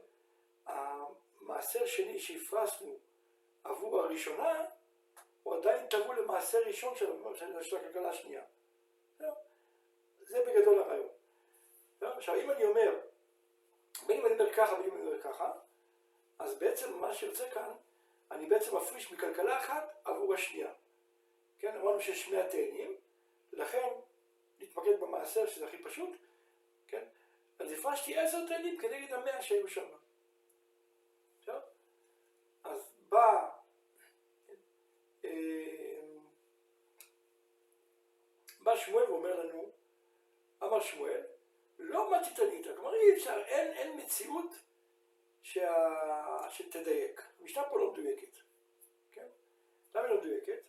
המעשר 1.41 1.86
שני 1.86 2.19
שהפרסנו 2.19 2.98
עבור 3.63 4.00
הראשונה, 4.00 4.65
הוא 5.43 5.55
עדיין 5.55 5.88
טבעו 5.88 6.13
למעשר 6.13 6.57
ראשון 6.65 6.95
של, 6.95 7.05
של 7.62 7.77
הכלכלה 7.77 8.10
השנייה. 8.10 8.43
זה 10.19 10.39
בגדול 10.48 10.79
הרעיון. 10.79 11.10
עכשיו 12.01 12.36
אם 12.36 12.51
אני 12.51 12.63
אומר, 12.63 13.00
בין 14.05 14.19
אם 14.19 14.25
אני 14.25 14.33
אומר 14.33 14.53
ככה 14.53 14.74
ובין 14.74 14.86
אם 14.86 14.95
אני 14.95 15.07
אומר 15.07 15.21
ככה, 15.21 15.51
אז 16.39 16.60
בעצם 16.60 16.93
מה 16.93 17.13
שיוצא 17.13 17.50
כאן, 17.50 17.69
אני 18.31 18.45
בעצם 18.45 18.77
מפריש 18.77 19.12
מכלכלה 19.12 19.60
אחת 19.60 19.95
עבור 20.05 20.33
השנייה. 20.33 20.71
כן, 21.60 21.75
אמרנו 21.75 22.01
שיש 22.01 22.25
שני 22.25 22.41
התאנים, 22.41 22.95
ולכן 23.53 23.88
נתמקד 24.60 25.00
במעשר 25.00 25.48
שזה 25.48 25.67
הכי 25.67 25.83
פשוט, 25.83 26.10
כן? 26.88 27.03
אז 27.60 27.71
הפרשתי 27.71 28.17
עשר 28.17 28.48
תאנים 28.48 28.77
כנגד 28.77 29.13
המאה 29.13 29.41
שהיו 29.41 29.67
שם. 29.67 29.86
עכשיו, 31.39 31.60
בא 33.11 33.49
אה, 35.25 35.31
בא 38.59 38.77
שמואל 38.77 39.11
ואומר 39.11 39.39
לנו, 39.39 39.69
אמר 40.63 40.81
שמואל, 40.81 41.21
לא 41.79 42.11
מצית 42.11 42.35
תנית, 42.35 42.65
כלומר 42.75 42.93
אי 42.93 43.13
אפשר, 43.13 43.43
אין, 43.45 43.71
אין 43.73 43.97
מציאות 43.97 44.51
שה... 45.43 45.95
שתדייק. 46.49 47.21
המשנה 47.41 47.63
פה 47.69 47.79
לא 47.79 47.91
מדויקת, 47.91 48.35
כן? 49.11 49.27
למה 49.95 50.07
לא 50.07 50.17
מדויקת? 50.17 50.61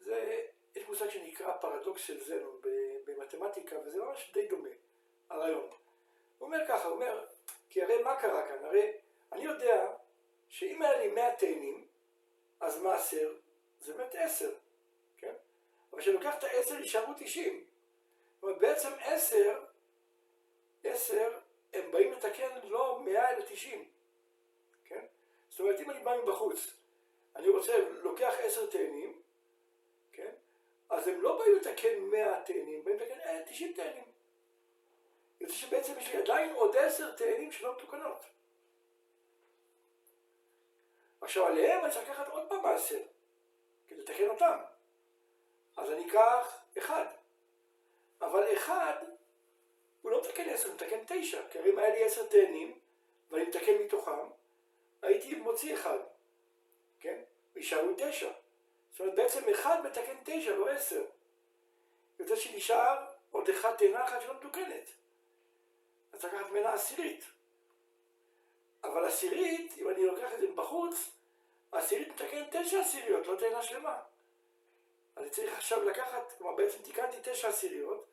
זה 0.00 0.46
יש 0.74 0.88
מושג 0.88 1.10
שנקרא 1.10 1.56
פרדוקס 1.56 2.00
של 2.00 2.24
זנון 2.24 2.60
במתמטיקה, 3.04 3.78
וזה 3.78 3.98
ממש 3.98 4.30
די 4.34 4.48
דומה, 4.48 4.68
הרעיון. 5.30 5.68
הוא 6.38 6.46
אומר 6.46 6.58
ככה, 6.68 6.84
הוא 6.84 6.94
אומר, 6.94 7.26
כי 7.68 7.82
הרי 7.82 8.02
מה 8.02 8.20
קרה 8.20 8.48
כאן? 8.48 8.64
הרי 8.64 8.92
אני 9.32 9.44
יודע 9.44 9.93
שאם 10.54 10.82
היה 10.82 10.98
לי 10.98 11.08
100 11.08 11.36
תאנים, 11.36 11.86
אז 12.60 12.82
מעשר 12.82 13.34
זה 13.80 13.94
באמת 13.94 14.14
10, 14.14 14.54
כן? 15.18 15.34
אבל 15.92 16.00
כשאני 16.00 16.16
לוקח 16.16 16.34
את 16.38 16.44
ה-10 16.44 16.74
יישארו 16.74 17.12
90. 17.18 17.64
זאת 18.34 18.42
אומרת, 18.42 18.58
בעצם 18.58 18.88
10, 19.00 19.64
10, 20.84 21.38
הם 21.72 21.90
באים 21.92 22.12
לתקן 22.12 22.48
לא 22.64 23.00
100 23.04 23.30
אלא 23.30 23.44
90, 23.44 23.88
כן? 24.84 25.04
זאת 25.50 25.60
אומרת, 25.60 25.80
אם 25.80 25.90
אני 25.90 26.04
בא 26.04 26.16
מבחוץ, 26.22 26.76
אני 27.36 27.48
רוצה, 27.48 27.72
לוקח 28.02 28.34
10 28.38 28.66
תאנים, 28.66 29.22
אז 30.88 31.08
הם 31.08 31.20
לא 31.20 31.38
באים 31.38 31.56
לתקן 31.56 31.98
100 31.98 32.42
תאנים, 32.46 32.84
באים 32.84 32.96
לתקן 32.96 33.44
90 33.46 33.70
אה, 33.70 33.76
תאנים. 33.76 34.04
יוצא 35.40 35.54
שבעצם 35.54 35.92
יש 35.98 36.08
לי 36.08 36.22
עדיין 36.22 36.54
עוד 36.54 36.76
10 36.76 37.16
תאנים 37.16 37.52
שלא 37.52 37.76
מתוקנות. 37.76 38.24
עכשיו 41.24 41.46
עליהם 41.46 41.84
אני 41.84 41.92
צריך 41.92 42.10
לקחת 42.10 42.28
עוד 42.28 42.48
פעם 42.48 42.62
מעשר, 42.62 43.00
כדי 43.88 44.00
לתקן 44.00 44.28
אותם. 44.28 44.58
אז 45.76 45.90
אני 45.90 46.10
אקח 46.10 46.58
אחד. 46.78 47.06
אבל 48.20 48.56
אחד, 48.56 48.96
הוא 50.02 50.10
לא 50.10 50.20
מתקן 50.20 50.48
10, 50.48 50.68
הוא 50.68 50.74
מתקן 50.74 50.98
9. 51.06 51.42
כי 51.50 51.58
הרי 51.58 51.70
אם 51.70 51.78
היה 51.78 51.88
לי 51.88 52.04
10 52.04 52.26
תאנים, 52.26 52.78
ואני 53.30 53.44
מתקן 53.44 53.72
מתוכם, 53.84 54.26
הייתי 55.02 55.34
מוציא 55.34 55.74
אחד. 55.74 55.98
כן? 57.00 57.18
וישארו 57.54 57.94
9. 57.96 58.30
זאת 58.92 59.00
אומרת, 59.00 59.14
בעצם 59.14 59.48
אחד 59.50 59.86
מתקן 59.86 60.16
תשע, 60.24 60.56
לא 60.56 60.70
עשר. 60.70 61.04
יוצא 62.18 62.36
שנשאר 62.36 63.06
עוד 63.30 63.48
אחד 63.48 63.76
תאנה 63.76 64.04
אחת 64.04 64.22
שלא 64.22 64.34
מתוקנת. 64.34 64.90
אז 66.12 66.20
צריך 66.20 66.34
לקחת 66.34 66.50
ממנה 66.50 66.72
עשירית. 66.72 67.24
אבל 68.84 69.04
עשירית, 69.04 69.74
אם 69.78 69.88
אני 69.88 70.06
לוקח 70.06 70.32
את 70.34 70.40
זה 70.40 70.46
בחוץ, 70.54 71.10
עשירית 71.72 72.08
מתקנת 72.08 72.56
תשע 72.56 72.80
עשיריות, 72.80 73.26
לא 73.26 73.36
תאנה 73.36 73.62
שלמה. 73.62 73.96
אני 75.16 75.30
צריך 75.30 75.52
עכשיו 75.52 75.84
לקחת, 75.84 76.32
כלומר 76.38 76.56
בעצם 76.56 76.82
תיקנתי 76.82 77.16
תשע 77.22 77.48
עשיריות, 77.48 78.04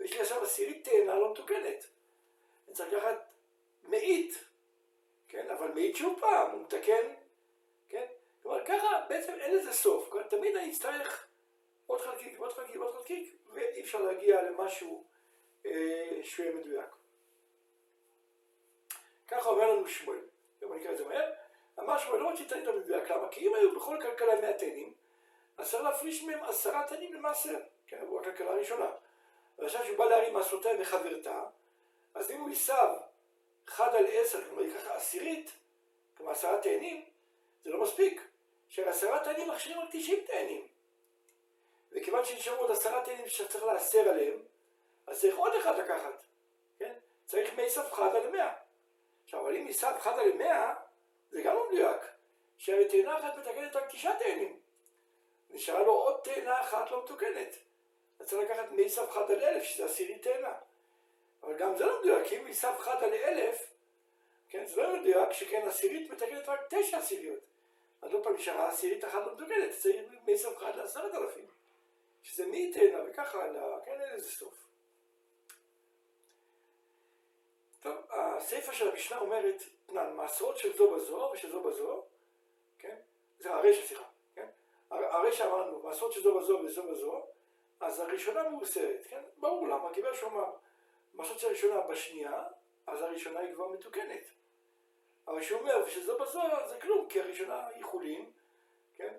ויש 0.00 0.12
לי 0.12 0.20
עכשיו 0.20 0.42
עשירית 0.42 0.84
תאנה 0.84 1.14
לא 1.14 1.32
מתוקנת. 1.32 1.86
אני 2.66 2.74
צריך 2.74 2.92
לקחת 2.92 3.24
מאית, 3.84 4.44
כן? 5.28 5.50
אבל 5.50 5.70
מאית 5.74 5.96
שוב 5.96 6.20
פעם, 6.20 6.50
הוא 6.50 6.62
מתקן, 6.62 7.14
כן? 7.88 8.06
כלומר, 8.42 8.64
ככה 8.64 9.00
בעצם 9.08 9.32
אין 9.40 9.54
לזה 9.54 9.72
סוף. 9.72 10.14
תמיד 10.28 10.56
אני 10.56 10.72
אצטרך 10.72 11.26
עוד 11.86 12.00
חלקיק 12.00 12.40
ועוד 12.40 12.52
חלקיק 12.52 12.76
ועוד 12.76 12.94
חלקיק, 12.94 13.36
ואי 13.52 13.80
אפשר 13.80 14.02
להגיע 14.02 14.42
למשהו 14.42 15.04
אה, 15.66 16.20
שהוא 16.22 16.46
יהיה 16.46 16.56
מדויק. 16.56 16.95
ככה 19.28 19.48
אומר 19.48 19.70
לנו 19.70 19.88
שמואל, 19.88 20.20
אם 20.62 20.72
אני 20.72 20.82
אקרא 20.82 20.92
את 20.92 20.96
זה 20.98 21.04
מהר, 21.04 21.32
אמר 21.78 21.98
שמואל 21.98 22.20
לא 22.20 22.28
רציתי 22.28 22.48
תנים 22.48 22.64
במדויק, 22.64 23.10
למה? 23.10 23.28
כי 23.28 23.48
אם 23.48 23.54
היו 23.54 23.74
בכל 23.76 23.98
כלכלה 24.02 24.40
מאה 24.40 24.52
תנים, 24.52 24.94
אז 25.58 25.70
צריך 25.70 25.82
להפריש 25.82 26.22
מהם 26.22 26.44
עשרה 26.44 26.86
תנים 26.88 27.14
למעשר, 27.14 27.58
כן, 27.86 27.98
עבור 28.00 28.20
הכלכלה 28.20 28.50
הראשונה. 28.50 28.90
ועכשיו 29.58 29.84
שהוא 29.84 29.98
בא 29.98 30.04
להרים 30.04 30.34
מעשרותיה 30.34 30.72
וחברתה, 30.80 31.42
אז 32.14 32.30
אם 32.30 32.40
הוא 32.40 32.48
ייסב 32.48 32.88
אחד 33.68 33.94
על 33.94 34.06
עשר, 34.10 34.44
כלומר 34.44 34.62
ייקח 34.62 34.86
עשירית, 34.90 35.52
כלומר 36.16 36.32
עשרה 36.32 36.62
תאנים, 36.62 37.04
זה 37.64 37.70
לא 37.70 37.82
מספיק. 37.82 38.20
של 38.68 38.88
עשרה 38.88 39.24
תאנים 39.24 39.50
מכשירים 39.50 39.80
רק 39.80 39.88
תשעים 39.92 40.24
תאנים. 40.24 40.66
וכיוון 41.92 42.24
שנשארו 42.24 42.56
עוד 42.56 42.70
עשרה 42.70 43.04
תאנים 43.04 43.28
שצריך 43.28 43.64
לאסר 43.64 44.08
עליהם, 44.08 44.42
אז 45.06 45.20
צריך 45.20 45.36
עוד 45.36 45.54
אחד 45.54 45.78
לקחת, 45.78 46.22
כן? 46.78 46.92
צריך 47.26 47.54
מי 47.54 47.70
סף 47.70 47.92
חד 47.92 48.14
על 48.14 48.30
מאה. 48.30 48.52
עכשיו, 49.26 49.40
אבל 49.40 49.56
אם 49.56 49.64
מסף 49.66 49.96
חד 49.98 50.18
על 50.18 50.32
מאה, 50.32 50.74
זה 51.30 51.42
גם 51.42 51.54
לא 51.54 51.68
מדויק. 51.68 52.00
שהרי 52.58 52.88
תאנה 52.88 53.18
אחת 53.18 53.38
מתקנת 53.38 53.76
רק 53.76 53.90
תשעה 53.90 54.18
תאנים. 54.18 54.60
נשארה 55.50 55.82
לו 55.82 55.92
עוד 55.92 56.20
תאנה 56.24 56.60
אחת 56.60 56.90
לא 56.90 57.04
מתוקנת. 57.04 57.56
אז 58.20 58.26
צריך 58.28 58.50
לקחת 58.50 58.70
מסף 58.70 59.10
חד 59.10 59.30
על 59.30 59.44
אלף, 59.44 59.62
שזה 59.62 59.84
עשירית 59.84 60.22
תאנה. 60.22 60.54
אבל 61.42 61.58
גם 61.58 61.76
זה 61.76 61.86
לא 61.86 62.00
מדויק, 62.00 62.32
אם 62.32 62.44
מסף 62.44 62.74
חד 62.78 63.02
על 63.02 63.14
אלף, 63.14 63.70
כן, 64.48 64.66
זה 64.66 64.82
לא 64.82 64.96
מדויק, 64.96 65.32
שכן 65.32 65.62
עשירית 65.68 66.10
מתקנת 66.10 66.48
רק 66.48 66.60
תשע 66.70 66.98
עשיריות. 66.98 67.40
אז 68.02 68.12
לא 68.12 68.20
פעם 68.22 68.34
נשארה 68.34 68.68
עשירית 68.68 69.04
אחת 69.04 69.26
לא 69.26 69.34
מתוקנת, 69.34 69.70
צריך 69.78 69.96
מסף 70.26 70.56
חד 70.56 70.76
לעשרת 70.76 71.14
אלפים. 71.14 71.46
שזה 72.22 72.46
מי 72.46 72.72
תאנה 72.72 72.98
וככה 73.10 73.38
כן, 73.84 74.00
אין 74.00 74.16
לזה 74.16 74.30
סוף. 74.30 74.65
טוב, 77.86 77.96
הסיפה 78.10 78.72
של 78.72 78.88
המשנה 78.88 79.18
אומרת, 79.18 79.62
מעשרות 79.88 80.56
של 80.56 80.76
זו 80.76 80.90
בזו 80.90 81.30
ושל 81.32 81.52
זו 81.52 81.62
בזו, 81.62 82.04
כן? 82.78 82.96
זה 83.38 83.54
הרשע, 83.54 83.86
סליחה, 83.86 84.04
כן? 84.34 84.46
הרשע 84.90 85.46
אמרנו, 85.46 85.82
מעשרות 85.82 86.12
של 86.12 86.22
זו 86.22 86.38
בזו 86.38 86.60
וזו 86.64 86.82
בזו, 86.82 87.26
אז 87.80 88.00
הראשונה 88.00 88.48
מאוסרת, 88.48 89.06
כן? 89.08 89.22
ברור 89.36 89.68
למה, 89.68 89.94
כי 89.94 90.00
שהוא 90.14 90.30
אמר, 90.30 90.52
מעשרות 91.14 91.38
של 91.38 91.46
הראשונה 91.46 91.80
בשנייה, 91.80 92.44
אז 92.86 93.02
הראשונה 93.02 93.40
היא 93.40 93.54
כבר 93.54 93.68
מתוקנת. 93.68 94.24
אבל 95.28 95.40
כשהוא 95.40 95.60
אומר 95.60 95.88
שזו 95.88 96.18
בזו, 96.18 96.40
זה 96.68 96.80
כלום, 96.80 97.08
כי 97.08 97.20
הראשונה 97.20 97.66
היא 97.66 97.84
חולין, 97.84 98.30
כן? 98.96 99.14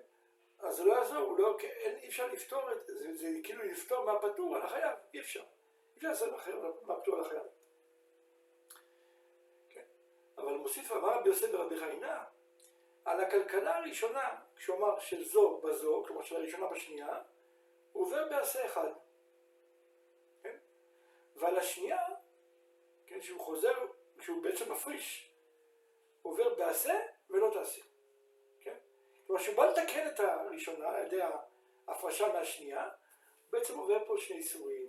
אז 0.58 0.76
זה 0.76 0.84
לא 0.84 0.92
יעזור, 0.92 1.38
לא, 1.38 1.58
אין, 1.60 1.96
אי 1.96 2.08
אפשר 2.08 2.26
לפתור 2.26 2.72
את 2.72 2.86
זה, 2.86 3.14
זה 3.14 3.28
כאילו 3.44 3.64
לפתור 3.64 4.04
מהפטור 4.04 4.56
על 4.56 4.62
החייב, 4.62 4.96
אי 5.14 5.20
אפשר. 5.20 5.40
אי 5.40 5.96
אפשר 5.96 6.08
לעשות 6.08 6.32
מהפטור 6.86 7.14
על 7.14 7.20
החייב. 7.20 7.42
אבל 10.48 10.56
מוסיף 10.56 10.92
אמר 10.92 11.18
רבי 11.18 11.28
יוסף 11.28 11.50
ברבי 11.50 11.76
חיינה, 11.76 12.24
על 13.04 13.20
הכלכלה 13.20 13.76
הראשונה, 13.76 14.36
כשהוא 14.56 14.76
אמר 14.76 14.98
של 14.98 15.24
זו 15.24 15.60
בזו, 15.64 16.04
כלומר 16.06 16.22
של 16.22 16.36
הראשונה 16.36 16.66
בשנייה, 16.66 17.22
עובר 17.92 18.28
בעשה 18.28 18.66
אחד. 18.66 18.88
כן? 20.42 20.56
ועל 21.36 21.58
השנייה, 21.58 21.98
כן, 23.06 23.22
שהוא 23.22 23.40
חוזר, 23.40 23.74
שהוא 24.20 24.42
בעצם 24.42 24.72
מפריש, 24.72 25.32
עובר 26.22 26.54
בעשה 26.54 27.00
ולא 27.30 27.50
תעשה. 27.52 27.82
כן? 28.60 28.76
כלומר, 29.26 29.42
שהוא 29.42 29.56
בא 29.56 29.66
לתקן 29.66 30.06
את 30.06 30.20
הראשונה 30.20 30.88
על 30.88 31.06
ידי 31.06 31.20
ההפרשה 31.86 32.32
מהשנייה, 32.32 32.88
בעצם 33.50 33.78
עובר 33.78 34.06
פה 34.06 34.14
שני 34.18 34.36
איסורים. 34.36 34.86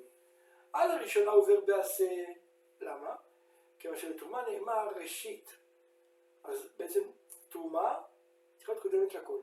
על 0.73 0.91
הראשונה 0.91 1.31
עובר 1.31 1.59
בעשה? 1.59 2.25
כיוון 3.89 4.01
שבתרומה 4.01 4.43
נאמר 4.49 4.89
ראשית. 4.95 5.57
אז 6.43 6.69
בעצם 6.77 6.99
תרומה 7.49 8.01
צריכה 8.57 8.71
להיות 8.71 8.83
קודמת 8.83 9.15
לכל. 9.15 9.39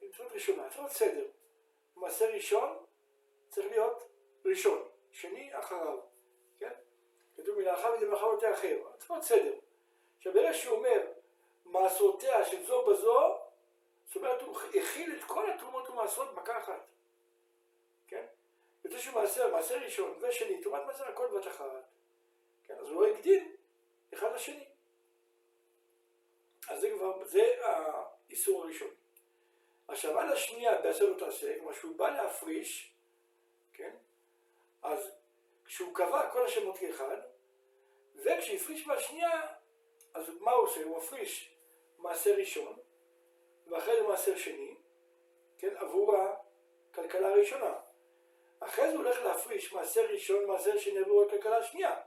צריכה 0.00 0.22
להיות 0.22 0.32
ראשונה, 0.32 0.64
צריכה 0.64 0.80
להיות 0.80 0.92
סדר. 0.92 1.26
מעשה 1.96 2.34
ראשון 2.34 2.84
צריך 3.48 3.66
להיות 3.66 4.08
ראשון, 4.44 4.88
שני 5.10 5.58
אחריו, 5.58 5.98
כן? 6.58 6.72
כתוב 7.36 7.58
מלאכה 7.58 7.90
ולמלאכה 7.90 8.26
לא 8.26 8.36
תאחר, 8.40 8.78
צריך 8.98 9.10
להיות 9.10 9.24
סדר. 9.24 9.54
עכשיו 10.16 10.32
ברגע 10.32 10.54
שהוא 10.54 10.76
אומר 10.76 11.12
מעשרותיה 11.64 12.44
של 12.44 12.64
זו 12.64 12.86
בזו, 12.86 13.38
זאת 14.06 14.16
אומרת 14.16 14.42
הוא 14.42 14.56
הכיל 14.74 15.16
את 15.16 15.24
כל 15.24 15.50
התרומות 15.50 15.90
ומעשרות 15.90 16.34
מכה 16.34 16.58
אחת, 16.58 16.86
כן? 18.08 18.26
וזה 18.84 18.98
שהוא 18.98 19.14
מעשר, 19.14 19.52
מעשר 19.52 19.78
ראשון 19.78 20.18
ושני, 20.20 20.62
תרומת 20.62 20.82
מעשר 20.86 21.04
הכל 21.04 21.26
בבת 21.26 21.46
אחת? 21.46 21.77
אז 22.88 22.94
לא 22.94 23.08
הקדים 23.08 23.56
אחד 24.14 24.34
לשני. 24.34 24.64
אז 26.68 26.80
זה 26.80 26.90
כבר, 26.90 27.24
זה 27.24 27.42
האיסור 27.62 28.62
הראשון. 28.62 28.90
עכשיו 29.88 30.18
על 30.18 30.32
השנייה 30.32 30.80
בעשה 30.80 31.04
לא 31.04 31.18
תעשה, 31.18 31.58
כלומר 31.58 31.72
שהוא 31.72 31.96
בא 31.96 32.10
להפריש, 32.10 32.94
כן? 33.72 33.96
אז 34.82 35.10
כשהוא 35.64 35.94
קבע 35.94 36.30
כל 36.32 36.44
השמות 36.44 36.78
כאחד, 36.78 37.16
וכשהפריש 38.14 38.86
מהשנייה, 38.86 39.40
אז 40.14 40.30
מה 40.40 40.52
הוא 40.52 40.64
עושה? 40.64 40.84
הוא 40.84 40.98
מפריש 40.98 41.54
מעשה 41.98 42.36
ראשון, 42.36 42.78
ואחרי 43.66 43.96
זה 43.96 44.02
מעשר 44.02 44.36
שני, 44.36 44.74
כן? 45.58 45.76
עבור 45.76 46.16
הכלכלה 46.90 47.28
הראשונה. 47.28 47.74
אחרי 48.60 48.90
זה 48.90 48.96
הוא 48.96 49.04
הולך 49.04 49.18
להפריש 49.18 49.72
מעשר 49.72 50.06
ראשון, 50.10 50.46
מעשר 50.46 50.78
שני 50.78 50.98
עבור 50.98 51.24
הכלכלה 51.24 51.58
השנייה? 51.58 52.00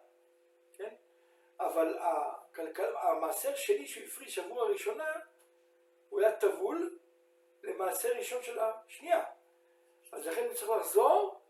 אבל 1.65 1.97
הכלכל... 1.99 2.95
המעשר 2.95 3.55
שני 3.55 3.87
שהוא 3.87 4.03
הפריש 4.03 4.39
עבור 4.39 4.61
הראשונה, 4.61 5.13
הוא 6.09 6.19
היה 6.19 6.35
טבול 6.35 6.99
למעשה 7.63 8.17
ראשון 8.17 8.43
של 8.43 8.59
השנייה. 8.59 9.23
אז 10.11 10.27
לכן 10.27 10.45
הוא 10.45 10.53
צריך 10.53 10.69
לחזור 10.69 11.41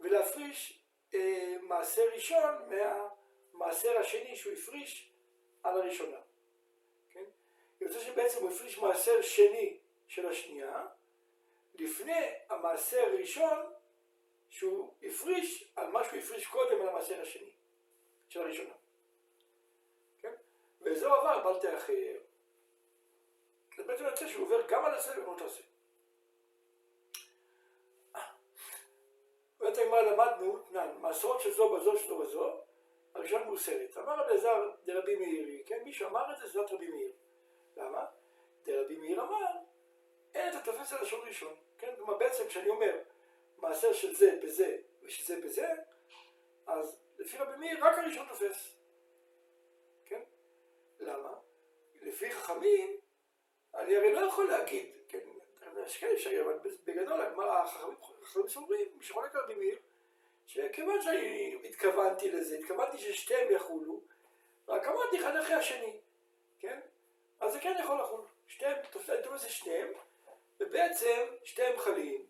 ולהפריש 0.00 0.82
אה, 1.14 1.56
מעשה 1.62 2.02
ראשון 2.14 2.54
מהמעשר 2.68 3.98
השני 3.98 4.36
שהוא 4.36 4.52
הפריש 4.52 5.12
על 5.62 5.80
הראשונה. 5.80 6.16
כן? 7.10 7.24
יוצא 7.80 8.00
שבעצם 8.00 8.40
הוא 8.40 8.50
הפריש 8.50 8.78
מעשר 8.78 9.22
שני 9.22 9.78
של 10.08 10.26
השנייה 10.26 10.86
לפני 11.74 12.32
המעשר 12.48 13.02
הראשון 13.02 13.72
שהוא 14.48 14.94
הפריש 15.02 15.72
על 15.76 15.90
מה 15.90 16.04
שהוא 16.04 16.18
הפריש 16.18 16.46
קודם 16.46 16.80
על 16.80 16.88
המעשר 16.88 17.20
השני 17.20 17.50
של 18.28 18.40
הראשונה. 18.40 18.74
וזהו 20.86 21.14
עבר 21.14 21.42
בל 21.44 21.60
תאחר. 21.60 22.16
זה 23.76 23.82
בעצם 23.82 24.04
יוצא 24.04 24.28
שהוא 24.28 24.44
עובר 24.44 24.66
גם 24.68 24.84
על 24.84 24.94
עשה 24.94 25.12
וגם 25.20 25.30
על 25.30 25.38
תעשה. 25.38 25.62
באמת 29.60 29.78
הגמרא 29.78 30.00
למדנו, 30.00 30.58
תנן, 30.58 30.88
מעשרות 31.00 31.40
של 31.40 31.52
זו 31.52 31.76
בזו 31.76 31.98
של 31.98 32.08
זו 32.08 32.18
בזו, 32.18 32.60
הראשון 33.14 33.42
מאוסרת. 33.44 33.96
אמר 33.96 34.20
רבי 34.20 34.34
עזר 34.34 34.70
דרבי 34.84 35.16
מאירי, 35.16 35.62
כן, 35.66 35.82
מי 35.84 35.92
שאמר 35.92 36.32
את 36.32 36.38
זה 36.38 36.48
זה 36.48 36.60
רבי 36.60 36.88
מאיר. 36.88 37.12
למה? 37.76 38.04
דרבי 38.64 38.96
מאיר 38.96 39.22
אמר, 39.22 39.46
אין 40.34 40.48
אתה 40.48 40.60
תופס 40.60 40.92
על 40.92 41.02
לשון 41.02 41.28
ראשון. 41.28 41.54
כן, 41.78 41.94
כלומר 41.96 42.16
בעצם 42.16 42.48
כשאני 42.48 42.68
אומר 42.68 42.98
מעשר 43.58 43.92
של 43.92 44.14
זה 44.14 44.38
בזה 44.42 44.76
ושל 45.02 45.24
זה 45.24 45.46
בזה, 45.46 45.68
אז 46.66 47.00
לפי 47.18 47.38
רבי 47.38 47.56
מאיר 47.56 47.84
רק 47.84 47.98
הראשון 47.98 48.26
תופס. 48.28 48.75
למה? 51.06 51.32
לפי 52.02 52.30
חכמים 52.30 53.00
אני 53.74 53.96
הרי 53.96 54.12
לא 54.12 54.20
יכול 54.20 54.48
להגיד, 54.48 54.86
כן, 55.08 55.18
יש 55.86 55.98
כאלה 55.98 56.18
שהיו, 56.18 56.44
אבל 56.44 56.58
בגדול, 56.84 57.20
החכמים 57.20 58.48
סוברים, 58.48 58.88
מי 58.96 59.04
שחולק 59.04 59.34
על 59.34 59.40
רבי 59.40 59.54
מאיר, 59.54 59.78
שכיוון 60.46 61.02
שאני 61.02 61.58
התכוונתי 61.64 62.30
לזה, 62.30 62.58
התכוונתי 62.58 62.98
ששתיהם 62.98 63.50
יחולו, 63.50 64.00
רק 64.68 64.86
אמרתי 64.86 65.20
אחד 65.20 65.36
אחרי 65.36 65.54
השני, 65.54 65.96
כן? 66.60 66.80
אז 67.40 67.52
זה 67.52 67.60
כן 67.60 67.74
יכול 67.80 68.00
לחול. 68.00 68.20
שתיהם, 68.46 68.76
תופס 68.90 69.40
זה 69.40 69.48
שניהם, 69.48 69.88
ובעצם 70.60 71.24
שתיהם 71.44 71.78
חלים. 71.78 72.26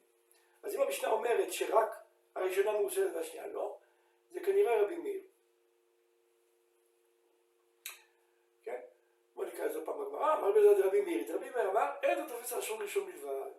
אז 0.62 0.75
אם 0.75 0.81
המשנה 0.81 1.11
אומרת 1.11 1.53
שרק 1.53 1.97
הראשונה 2.35 2.73
מאוסרת 2.73 3.15
והשנייה 3.15 3.47
לא, 3.47 3.79
זה 4.33 4.41
כנראה 4.41 4.83
רבי 4.83 4.97
מאיר. 4.97 5.23
נקרא 9.57 9.67
לזה 9.67 9.81
אמר 10.47 10.55
בזה 10.55 10.87
רבי 10.87 11.01
מאיר, 11.01 11.37
רבי 11.37 11.51
מאיר 11.51 11.71
אמר, 11.71 11.87
אין 12.03 12.19
אתה 12.19 12.29
תופס 12.29 12.53
לשון 12.53 12.83
ראשון 12.83 13.07
בלבד. 13.07 13.51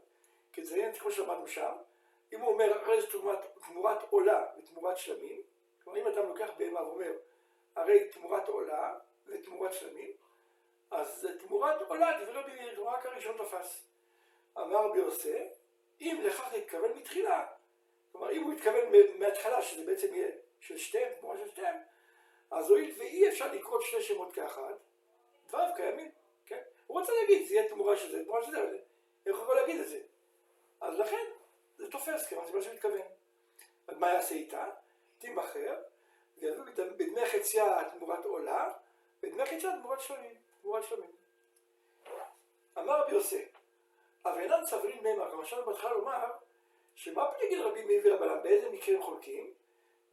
זה 0.64 0.92
כמו 1.00 1.12
שלמדנו 1.12 1.48
שם, 1.48 1.72
אם 2.34 2.42
הוא 2.42 2.54
אומר, 2.54 2.80
הרי 2.80 3.02
זה 3.02 3.08
תמורת 3.68 4.04
עולה 4.10 4.46
ותמורת 4.58 4.98
שלמים, 4.98 5.42
כלומר 5.84 6.00
אם 6.00 6.08
אדם 6.08 6.28
לוקח 6.28 6.50
בהמה 6.58 6.88
ואומר, 6.88 7.12
הרי 7.76 8.10
תמורת 8.10 8.48
עולה 8.48 8.96
ותמורת 9.26 9.74
שלמים, 9.74 10.12
אז 10.92 11.28
תמורת 11.40 11.82
עולה, 11.82 12.22
דברי 12.22 12.42
רבי 12.42 12.52
מאיר, 12.56 12.84
רק 12.84 13.06
הראשון 13.06 13.38
תפס. 13.38 13.88
אמר 14.58 14.86
רבי 14.86 15.00
יוסף, 15.00 15.48
אם 16.02 16.20
לכך 16.24 16.54
התכוון 16.54 16.92
מתחילה, 16.96 17.48
כלומר 18.12 18.32
אם 18.32 18.44
הוא 18.44 18.54
התכוון 18.54 18.84
מההתחלה 19.20 19.62
שזה 19.62 19.86
בעצם 19.86 20.16
יהיה 20.16 20.32
של 20.60 20.78
שתיהם, 20.78 21.14
תמורה 21.20 21.38
של 21.38 21.50
שתיהם, 21.50 21.76
אז 22.52 22.70
הואיל 22.70 22.96
ואי 23.00 23.30
אפשר 23.30 23.54
לקרוא 23.54 23.82
שני 23.82 24.02
שמות 24.02 24.34
כאחד, 24.34 24.74
דבריו 25.48 25.74
קיימים? 25.76 26.12
הוא 26.88 27.00
רוצה 27.00 27.12
להגיד, 27.22 27.48
זה 27.48 27.54
יהיה 27.54 27.70
תמורה 27.70 27.98
של 27.98 28.12
זה, 28.12 28.24
תמורה 28.24 28.44
של 28.44 28.52
זה, 28.52 28.64
אבל 28.64 28.78
איך 29.26 29.38
הוא 29.40 29.56
להגיד 29.56 29.80
את 29.80 29.88
זה? 29.88 30.00
אז 30.82 31.00
לכן, 31.00 31.26
זה 31.78 31.92
תופס, 31.92 32.28
כיוון 32.28 32.46
שזה 32.46 32.58
מה 32.58 32.64
שהוא 32.64 32.74
מתכוון. 32.74 33.02
אז 33.88 33.98
מה 33.98 34.14
יעשה 34.14 34.36
איתה? 34.36 34.66
תימכר, 35.20 35.76
ויביאו 36.38 36.66
בדמי 36.98 37.26
חציה 37.26 37.90
תמורת 37.98 38.26
עולה, 38.26 38.74
בדמי 39.22 39.46
חציה 39.46 39.72
תמורת 39.82 40.02
שלמים, 40.02 40.36
תמורת 40.62 40.84
שלמים. 40.84 41.12
אמר 42.78 43.02
רבי 43.02 43.12
יוסף, 43.12 43.48
אבל 44.26 44.42
אינם 44.42 44.66
סברים 44.66 45.04
נאמר, 45.04 45.32
כמו 45.32 45.42
עכשיו 45.42 45.66
בהתחלה 45.66 45.92
לומר, 45.92 46.26
שמה 46.96 47.32
פני 47.32 47.50
גיל 47.50 47.62
רבי 47.62 47.86
מאיר 47.86 48.02
ורבנן, 48.06 48.44
באיזה 48.44 48.70
מקרים 48.70 49.04
חולקים? 49.04 49.54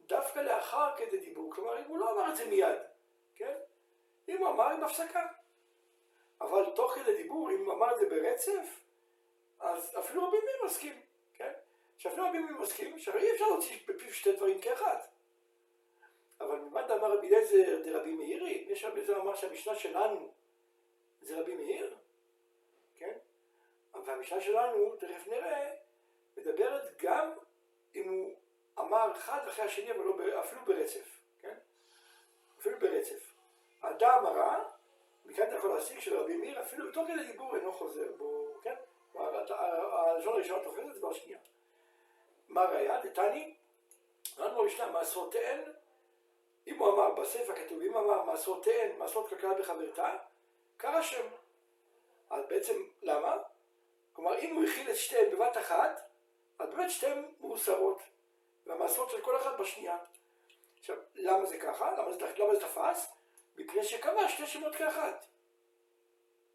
דווקא 0.07 0.39
לאחר 0.39 0.97
כדי 0.97 1.19
דיבור, 1.19 1.53
כלומר 1.55 1.79
אם 1.79 1.85
הוא 1.85 1.99
לא 1.99 2.13
אמר 2.13 2.31
את 2.31 2.37
זה 2.37 2.45
מיד, 2.47 2.79
כן? 3.37 3.55
אם 4.29 4.39
הוא 4.39 4.49
אמר 4.49 4.71
עם 4.71 4.85
הפסקה. 4.85 5.27
אבל 6.41 6.71
תוך 6.75 6.95
כדי 6.95 7.17
דיבור, 7.17 7.51
אם 7.51 7.71
אמר 7.71 7.95
את 7.95 7.99
זה 7.99 8.09
ברצף, 8.09 8.81
אז 9.61 9.97
אפילו 9.99 10.29
רבי 10.29 10.37
מאיר 10.45 10.55
רבים 12.19 12.63
מסכימים 12.63 12.99
שהרי 12.99 13.21
אי 13.21 13.33
אפשר 13.33 13.47
להוציא 13.47 13.79
בפיו 13.89 14.15
שתי 14.15 14.33
דברים 14.33 14.61
כאחד. 14.61 14.97
אבל 16.41 16.59
ממה 16.59 16.83
דאמר 16.83 17.19
רבי 17.19 17.27
אליעזר 17.27 17.83
דרבי 17.85 18.13
מאירי? 18.13 18.65
יש 18.69 18.85
רבי 18.85 19.01
אליעזר 19.01 19.21
אמר 19.21 19.35
שהמשנה 19.35 19.75
שלנו 19.75 20.33
זה 21.23 21.41
רבי 21.41 21.55
מאיר, 21.55 21.97
כן? 22.99 23.13
והמשנה 24.05 24.41
שלנו, 24.41 24.97
תכף 24.97 25.27
נראה, 25.27 25.71
מדברת 26.37 26.83
גם 27.03 27.31
אם 27.95 28.09
הוא 28.09 28.35
אמר 28.79 29.13
אחד 29.13 29.49
אחרי 29.49 29.65
השני, 29.65 29.93
אבל 29.93 30.05
לא, 30.05 30.41
אפילו 30.41 30.65
ברצף, 30.65 31.21
כן? 31.41 31.55
אפילו 32.61 32.79
ברצף. 32.79 33.35
האדם 33.83 34.27
הרע, 34.27 34.65
מכאן 35.25 35.49
אתה 35.49 35.57
יכול 35.57 35.75
להסיק 35.75 36.01
שלרבי 36.01 36.37
מאיר, 36.37 36.61
אפילו 36.61 36.89
בתוך 36.89 37.09
כדי 37.09 37.25
דיבור 37.25 37.57
אינו 37.57 37.73
חוזר 37.73 38.13
בו, 38.17 38.47
כן? 38.63 38.75
הלשון 39.15 40.33
הראשונה 40.33 40.65
תופסת, 40.65 40.99
דבר 40.99 41.13
שנייה. 41.13 41.39
מה 42.49 42.63
הראייה? 42.63 43.01
דתני, 43.01 43.55
אמרנו 44.39 44.63
במשנה, 44.63 44.91
מעשרותיהן, 44.91 45.61
אם 46.67 46.79
הוא 46.79 46.89
אמר 46.89 47.11
בספר 47.11 47.55
כתוב, 47.55 47.83
אם 47.83 47.97
אמר 47.97 48.23
מעשרותיהן, 48.23 48.99
מעשרות 48.99 49.29
כלכלה 49.29 49.55
בחברתה, 49.55 50.17
קרא 50.77 51.03
שם. 51.03 51.27
אז 52.31 52.45
בעצם, 52.49 52.75
למה? 53.03 53.37
כלומר, 54.13 54.39
אם 54.39 54.57
הוא 54.57 54.65
הכיל 54.65 54.91
את 54.91 54.97
שתיהן 54.97 55.31
בבת 55.31 55.57
אחת, 55.57 56.01
אז 56.59 56.69
באמת 56.69 56.91
שתיהן 56.91 57.25
מאוסרות, 57.41 58.03
והמעשרות 58.67 59.11
של 59.11 59.21
כל 59.21 59.37
אחד 59.37 59.61
בשנייה. 59.61 59.97
עכשיו, 60.81 60.97
למה 61.15 61.47
זה 61.47 61.59
ככה? 61.59 61.93
למה 61.93 62.13
זה, 62.13 62.33
למה 62.39 62.55
זה 62.55 62.61
תפס? 62.61 63.13
מפני 63.57 63.85
שקבע 63.85 64.29
שתי 64.29 64.47
שמות 64.47 64.77
כאחת. 64.77 65.27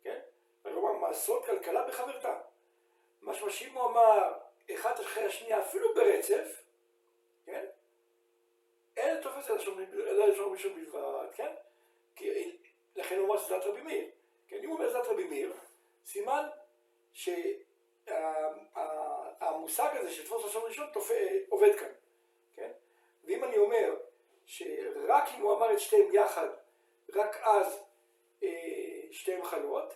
כן? 0.03 0.19
כלומר, 0.63 0.93
מעשרות 0.93 1.45
כלכלה 1.45 1.87
בחברתה. 1.87 2.39
משמע 3.21 3.49
שאם 3.49 3.73
הוא 3.73 3.85
אמר 3.85 4.33
אחד 4.73 4.99
אחרי 4.99 5.23
השנייה, 5.23 5.59
אפילו 5.59 5.95
ברצף, 5.95 6.63
כן? 7.45 7.65
אין 8.97 9.21
תופס 9.21 9.49
אלא 9.49 10.25
לשון 10.27 10.51
ראשון 10.51 10.75
בלבד, 10.75 11.27
כן? 11.35 11.53
כי 12.15 12.57
לכן 12.95 13.15
הוא 13.15 13.27
אומר 13.27 13.37
שזאת 13.37 13.63
רבי 13.63 13.81
מאיר. 13.81 14.09
כן, 14.47 14.57
אם 14.63 14.69
הוא 14.69 14.77
אומר 14.77 14.89
שזאת 14.89 15.07
רבי 15.07 15.23
מאיר, 15.23 15.53
סימן 16.05 16.47
שהמושג 19.23 19.89
הזה 19.97 20.11
של 20.11 20.25
תפוס 20.25 20.45
לשון 20.45 20.63
ראשון 20.65 20.87
עובד 21.49 21.75
כאן, 21.79 21.91
כן? 22.55 22.71
ואם 23.23 23.43
אני 23.43 23.57
אומר 23.57 23.95
שרק 24.45 25.23
אם 25.37 25.41
הוא 25.41 25.57
אמר 25.57 25.73
את 25.73 25.79
שתיהם 25.79 26.13
יחד, 26.13 26.47
רק 27.15 27.35
אז 27.43 27.83
אה, 28.43 29.01
שתיהם 29.11 29.43
חלות, 29.43 29.93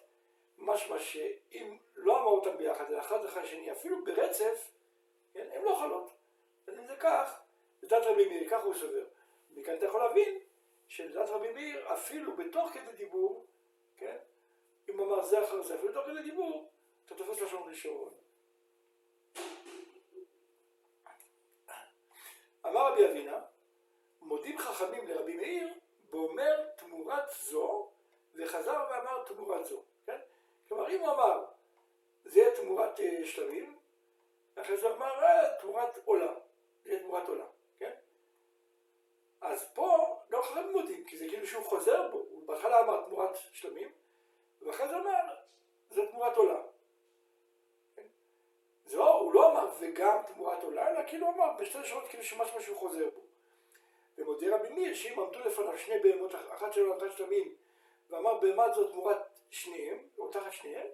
משמע 0.58 0.99
שאם 0.99 1.78
לא 1.95 2.19
אמר 2.21 2.32
אותם 2.32 2.58
ביחד, 2.58 2.86
אלא 2.89 2.99
אחד 2.99 3.26
אחרי 3.26 3.41
השני, 3.43 3.71
אפילו 3.71 4.06
ברצף, 4.06 4.71
כן, 5.34 5.47
הם 5.52 5.65
לא 5.65 5.76
חלות. 5.80 6.12
אז 6.67 6.80
אם 6.80 6.88
זה 6.88 6.95
כך, 6.95 7.39
לדעת 7.84 8.04
רבי 8.04 8.28
מאיר, 8.28 8.49
כך 8.49 8.63
הוא 8.63 8.73
סובר. 8.73 9.06
מכאן 9.52 9.78
אתה 9.78 9.86
יכול 9.86 10.04
להבין 10.04 10.39
שלדעת 10.88 11.30
רבי 11.30 11.54
מאיר, 11.54 11.93
אפילו 11.93 12.38
בתוך 12.38 12.69
כדי 12.73 12.91
דיבור, 12.97 13.45
כן, 13.97 14.17
אם 14.89 14.99
אמר 14.99 15.23
זה 15.23 15.43
אחר 15.43 15.62
זה, 15.62 15.76
אפילו 15.76 15.91
בתוך 15.91 16.06
כדי 16.06 16.21
דיבור, 16.21 16.69
אתה 17.06 17.15
תופס 17.15 17.41
לשון 17.41 17.69
ראשון. 17.69 18.10
אמר 22.65 22.91
רבי 22.91 23.06
אבינה, 23.06 23.39
מודים 24.21 24.58
חכמים 24.58 25.08
לרבי 25.08 25.23
תמורת 27.24 27.42
זו, 27.42 27.90
וחזר 28.36 28.86
ואמר 28.90 29.24
תמורת 29.24 29.66
זו, 29.66 29.82
כן? 30.06 30.20
כלומר, 30.68 30.90
אם 30.90 31.00
הוא 31.00 31.10
אמר, 31.10 31.46
זה 32.26 32.40
יהיה 32.40 32.56
תמורת 32.56 33.00
uh, 33.00 33.26
שלבים, 33.26 33.78
אחרי 34.56 34.78
זה 34.78 34.96
אמר, 34.96 35.24
אה, 35.24 35.60
תמורת 35.62 35.98
עולה, 36.06 36.34
זה 36.84 36.90
יהיה 36.90 37.00
תמורת 37.00 37.28
עולה, 37.28 37.46
כן? 37.80 37.92
אז 39.42 39.72
פה 39.74 40.20
לא 40.30 40.42
חכמים 40.42 40.72
מודים, 40.72 41.04
כי 41.06 41.18
זה 41.18 41.26
כאילו 41.30 41.48
שהוא 41.48 41.64
חוזר 41.64 42.10
בו, 42.12 42.18
הוא 42.18 42.48
בהתחלה 42.48 42.80
אמר 42.80 43.06
תמורת 43.06 43.36
שלמים, 43.52 43.92
ואחרי 44.62 44.88
זה 44.88 44.96
אמר, 44.96 45.36
זה 45.90 46.02
תמורת 46.12 46.38
עולה. 46.38 46.62
כן? 47.96 48.04
זה 48.86 48.98
לא, 48.98 49.14
הוא 49.14 49.34
לא 49.34 49.52
אמר 49.52 49.72
וגם 49.80 50.18
תמורת 50.34 50.64
עולה, 50.64 50.90
אלא 50.90 51.08
כאילו 51.08 51.30
אמר 51.30 51.54
בשתי 51.60 51.84
שעות 51.84 52.08
כאילו 52.08 52.24
שמשהו 52.24 52.76
חוזר 52.76 53.10
בו. 53.10 53.23
ומודה 54.34 54.56
רבי 54.56 54.69
מאיר 54.69 54.93
שאם 54.93 55.19
עמדו 55.19 55.39
לפניו 55.39 55.78
שני 55.78 56.00
בהמות, 56.00 56.36
אחת 56.36 56.74
שלו 56.74 56.91
ואחת 56.91 57.17
שלמים, 57.17 57.56
ואמר 58.10 58.39
בהמה 58.39 58.74
זאת 58.74 58.91
תמורת 58.91 59.17
שניהם, 59.50 59.98
או 60.17 60.28
תחת 60.32 60.54
שניהם, 60.54 60.88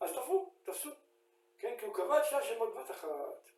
אז 0.00 0.12
תפו, 0.12 0.50
תפסו. 0.64 0.90
כן, 1.58 1.76
כי 1.78 1.86
הוא 1.86 1.94
קבע 1.94 2.18
את 2.18 2.24
שני 2.24 2.38
השמות 2.38 2.74
בת 2.74 2.90
אחת. 2.90 3.50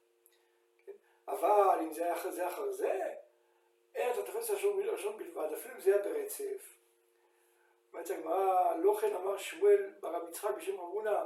כן? 0.87 0.93
אבל 1.29 1.79
אם 1.81 1.93
זה 1.93 2.05
היה 2.05 2.13
אחרי 2.13 2.33
זה 2.33 2.49
אחר 2.49 2.71
זה, 2.71 3.01
אין 3.95 4.11
אתה 4.11 4.23
תופס 4.23 4.51
לשון 4.51 5.17
בלבד, 5.19 5.53
אפילו 5.53 5.75
אם 5.75 5.81
זה 5.81 5.95
היה 5.95 6.03
ברצף. 6.03 6.77
אומרת 7.93 8.11
הגמרא, 8.11 8.75
לא 8.75 8.97
כן 9.01 9.15
אמר 9.15 9.39
שמואל 9.39 9.93
ברב 10.01 10.29
יצחק 10.29 10.51
בשם 10.57 10.81
רבונה, 10.81 11.25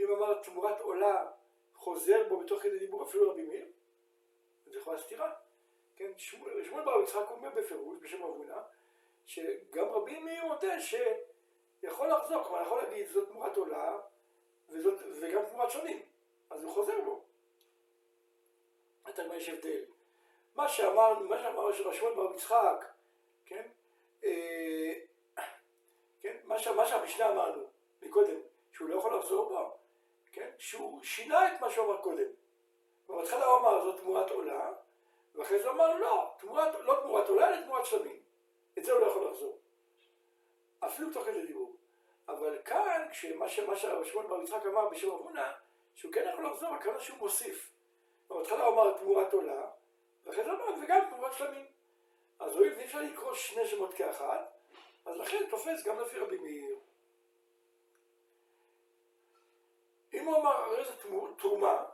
אם 0.00 0.10
אמר 0.10 0.42
תמורת 0.42 0.80
עולה, 0.80 1.30
חוזר 1.74 2.28
בו 2.28 2.40
בתוך 2.40 2.62
כדי 2.62 2.78
דיבור 2.78 3.02
אפילו 3.02 3.30
רבי 3.30 3.42
מאיר? 3.42 3.66
זה 4.66 4.78
יכולה 4.78 4.98
סתירה. 4.98 5.41
כן, 6.02 6.12
שמואל, 6.16 6.64
שמואל 6.64 6.84
ברב 6.84 7.02
יצחק 7.02 7.30
אומר 7.30 7.50
בפירוש 7.50 7.98
בשם 8.02 8.24
רבונה, 8.24 8.62
שגם 9.26 9.88
רבי 9.88 10.18
מאיר 10.18 10.44
מודה 10.44 10.74
שיכול 10.80 12.08
לחזור, 12.08 12.44
כלומר 12.44 12.62
יכול 12.62 12.82
להגיד 12.82 13.08
זאת 13.08 13.28
תמורת 13.28 13.56
עולה 13.56 13.98
וזאת, 14.68 15.00
וגם 15.20 15.44
תמורת 15.44 15.70
שונים, 15.70 16.02
אז 16.50 16.64
הוא 16.64 16.72
חוזר 16.74 17.00
בו. 17.04 17.24
אתה 19.08 19.22
אומר 19.22 19.34
יש 19.34 19.48
הבדל. 19.48 19.84
מה 20.54 20.68
שאמרנו, 20.68 21.28
מה 21.28 21.42
שאמר 21.42 21.92
שמואל 21.92 22.14
ברב 22.14 22.34
יצחק, 22.34 22.84
כן, 23.46 23.68
אה, 24.24 24.94
כן, 26.20 26.36
מה, 26.44 26.58
ש, 26.58 26.66
מה 26.66 26.86
שהמשנה 26.86 27.30
אמרנו 27.32 27.62
מקודם, 28.02 28.40
שהוא 28.72 28.88
לא 28.88 28.96
יכול 28.98 29.18
לחזור 29.18 29.48
בו, 29.48 29.76
כן, 30.32 30.50
שהוא 30.58 31.02
שינה 31.02 31.54
את 31.54 31.60
מה 31.60 31.70
שהוא 31.70 31.86
אמר 31.86 32.02
קודם. 32.02 32.28
בהתחלה 33.08 33.46
הוא 33.46 33.58
אמר 33.58 33.84
זאת 33.84 34.00
תמורת 34.00 34.30
עולה, 34.30 34.72
ואחרי 35.34 35.62
זה 35.62 35.70
אמר 35.70 35.98
לא, 35.98 36.34
תמורת, 36.38 36.74
לא 36.80 37.00
תמורת 37.02 37.28
עולה, 37.28 37.48
אלא 37.48 37.62
תמורת 37.62 37.86
שלמים. 37.86 38.16
את 38.78 38.84
זה 38.84 38.92
הוא 38.92 39.00
לא 39.00 39.06
יכול 39.06 39.30
לחזור. 39.30 39.58
אפילו 40.80 41.12
תוך 41.12 41.24
כדי 41.24 41.46
דיבור. 41.46 41.76
אבל 42.28 42.58
כאן, 42.64 43.08
כשמה 43.10 43.48
ששמואל 43.48 44.26
בר 44.26 44.42
יצחק 44.42 44.66
אמר 44.66 44.88
בשם 44.88 45.10
אבונה, 45.10 45.52
שהוא 45.94 46.12
כן 46.12 46.28
יכול 46.32 46.46
לחזור, 46.46 46.74
הכוונה 46.74 47.00
שהוא 47.00 47.18
מוסיף. 47.18 47.70
בהתחלה 48.28 48.64
הוא 48.64 48.74
אמר 48.74 48.98
תמורת 48.98 49.32
עולה, 49.32 49.66
ואחרי 50.24 50.44
זה 50.44 50.50
אמר 50.50 50.64
וגם 50.82 51.00
תמורת 51.10 51.32
שלמים. 51.34 51.66
אז 52.38 52.52
הואיל 52.52 52.72
ואי 52.72 52.84
אפשר 52.84 53.00
לקרוא 53.00 53.34
שני 53.34 53.66
שמות 53.66 53.94
כאחת, 53.94 54.52
אז 55.04 55.16
לכן 55.16 55.46
תופס 55.50 55.84
גם 55.84 56.00
לפי 56.00 56.18
רבי 56.18 56.38
מאיר. 56.38 56.76
אם 60.12 60.26
הוא 60.26 60.36
אמר 60.36 60.56
הרי 60.56 60.84
זה 60.84 60.92
תרומה, 61.38 61.84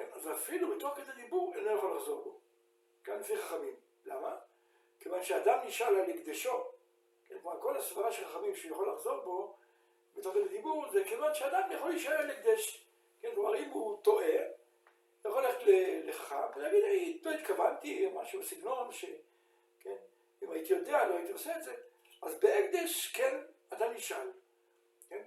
כן, 0.00 0.06
אז 0.12 0.30
אפילו 0.30 0.76
בתוך 0.76 0.94
כדי 0.94 1.12
דיבור 1.12 1.54
אינו 1.56 1.76
יכול 1.76 1.96
לחזור 1.96 2.24
בו. 2.24 2.38
כאן 3.04 3.20
לפי 3.20 3.36
חכמים. 3.36 3.74
למה? 4.04 4.36
כיוון 5.00 5.24
שאדם 5.24 5.58
נשאל 5.66 5.96
על 5.96 6.10
הקדשו, 6.10 6.64
כן, 7.28 7.34
כלומר 7.42 7.60
כל 7.60 7.76
הסברה 7.76 8.12
של 8.12 8.28
חכמים 8.28 8.56
שהוא 8.56 8.72
יכול 8.72 8.92
לחזור 8.92 9.20
בו 9.20 9.56
בתוך 10.16 10.34
כדי 10.34 10.48
דיבור, 10.48 10.90
זה 10.92 11.04
כיוון 11.04 11.34
שאדם 11.34 11.72
יכול 11.72 11.90
להישאל 11.90 12.12
על 12.12 12.30
הקדש. 12.30 12.86
כן, 13.20 13.28
כלומר 13.34 13.56
אם 13.56 13.70
הוא 13.70 14.02
טועה, 14.02 14.26
הוא 15.22 15.30
יכול 15.30 15.42
ללכת 15.42 15.62
לחכם 16.04 16.36
ולהגיד, 16.56 17.26
לא 17.26 17.30
התכוונתי, 17.30 18.10
משהו 18.14 18.40
בסגנון, 18.40 18.92
ש... 18.92 19.04
כן, 19.80 19.96
אם 20.42 20.50
הייתי 20.50 20.72
יודע, 20.72 21.04
לא 21.04 21.14
הייתי 21.14 21.32
עושה 21.32 21.56
את 21.56 21.64
זה. 21.64 21.74
אז 22.22 22.40
בהקדש, 22.40 23.12
כן, 23.12 23.36
אדם 23.70 23.92
נשאל. 23.92 24.30
כן? 25.08 25.22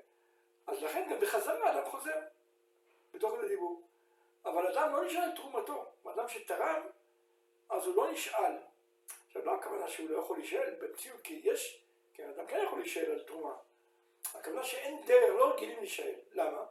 אז 0.67 0.83
לכן 0.83 1.09
גם 1.11 1.19
בחזרה 1.19 1.71
אדם 1.71 1.85
חוזר, 1.85 2.19
בתוך 3.13 3.31
כדי 3.37 3.47
דיבור. 3.47 3.81
אבל 4.45 4.67
אדם 4.67 4.95
לא 4.95 5.05
נשאל 5.05 5.21
על 5.21 5.35
תרומתו. 5.35 5.85
אדם 6.13 6.27
שתרם, 6.27 6.81
אז 7.69 7.85
הוא 7.85 7.95
לא 7.95 8.11
נשאל. 8.11 8.53
עכשיו, 9.27 9.45
לא 9.45 9.55
הכוונה 9.55 9.87
שהוא 9.87 10.09
לא 10.09 10.19
יכול 10.19 10.37
להישאל 10.37 10.75
במציאות, 10.81 11.21
כי 11.21 11.41
יש, 11.43 11.83
כן, 12.13 12.29
אדם 12.29 12.47
כן 12.47 12.59
יכול 12.63 12.79
להישאל 12.79 13.11
על 13.11 13.19
תרומה. 13.19 13.53
הכוונה 14.33 14.63
שאין 14.63 15.05
דרך, 15.05 15.35
לא 15.35 15.53
רגילים 15.53 15.79
להישאל. 15.79 16.15
למה? 16.33 16.65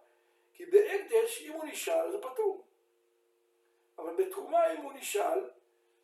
כי 0.54 0.66
בהקדש, 0.66 1.42
אם 1.42 1.52
הוא 1.52 1.64
נשאל, 1.64 2.12
זה 2.12 2.22
פטור. 2.22 2.64
אבל 3.98 4.14
בתרומה, 4.16 4.72
אם 4.72 4.76
הוא 4.76 4.92
נשאל, 4.92 5.50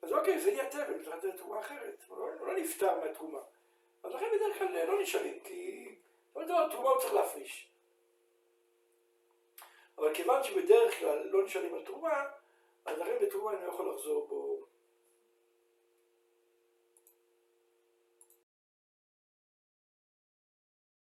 אז 0.02 0.12
אוקיי, 0.12 0.40
זה 0.40 0.50
נהיה 0.50 0.70
תבל, 0.70 1.04
צריך 1.04 1.16
לתת 1.16 1.36
תרומה 1.36 1.60
אחרת. 1.60 2.04
הוא 2.08 2.18
לא, 2.18 2.46
לא 2.46 2.60
נפטר 2.60 3.00
מהתרומה. 3.00 3.40
אז 4.02 4.12
לכן 4.12 4.26
בדרך 4.36 4.58
כלל 4.58 4.84
לא 4.84 5.02
נשאלים, 5.02 5.40
כי 5.40 5.94
לא 6.36 6.40
יודע, 6.40 6.68
תרומה 6.70 6.90
הוא 6.90 7.00
צריך 7.00 7.14
להפריש. 7.14 7.68
אבל 9.98 10.14
כיוון 10.14 10.44
שבדרך 10.44 10.98
כלל 10.98 11.28
לא 11.30 11.44
נשאלים 11.44 11.74
על 11.74 11.82
תרומה, 11.84 12.24
אז 12.84 12.98
לכן 12.98 13.16
בתרומה 13.22 13.50
אני 13.52 13.66
לא 13.66 13.72
יכול 13.72 13.94
לחזור 13.94 14.26
בו. 14.28 14.67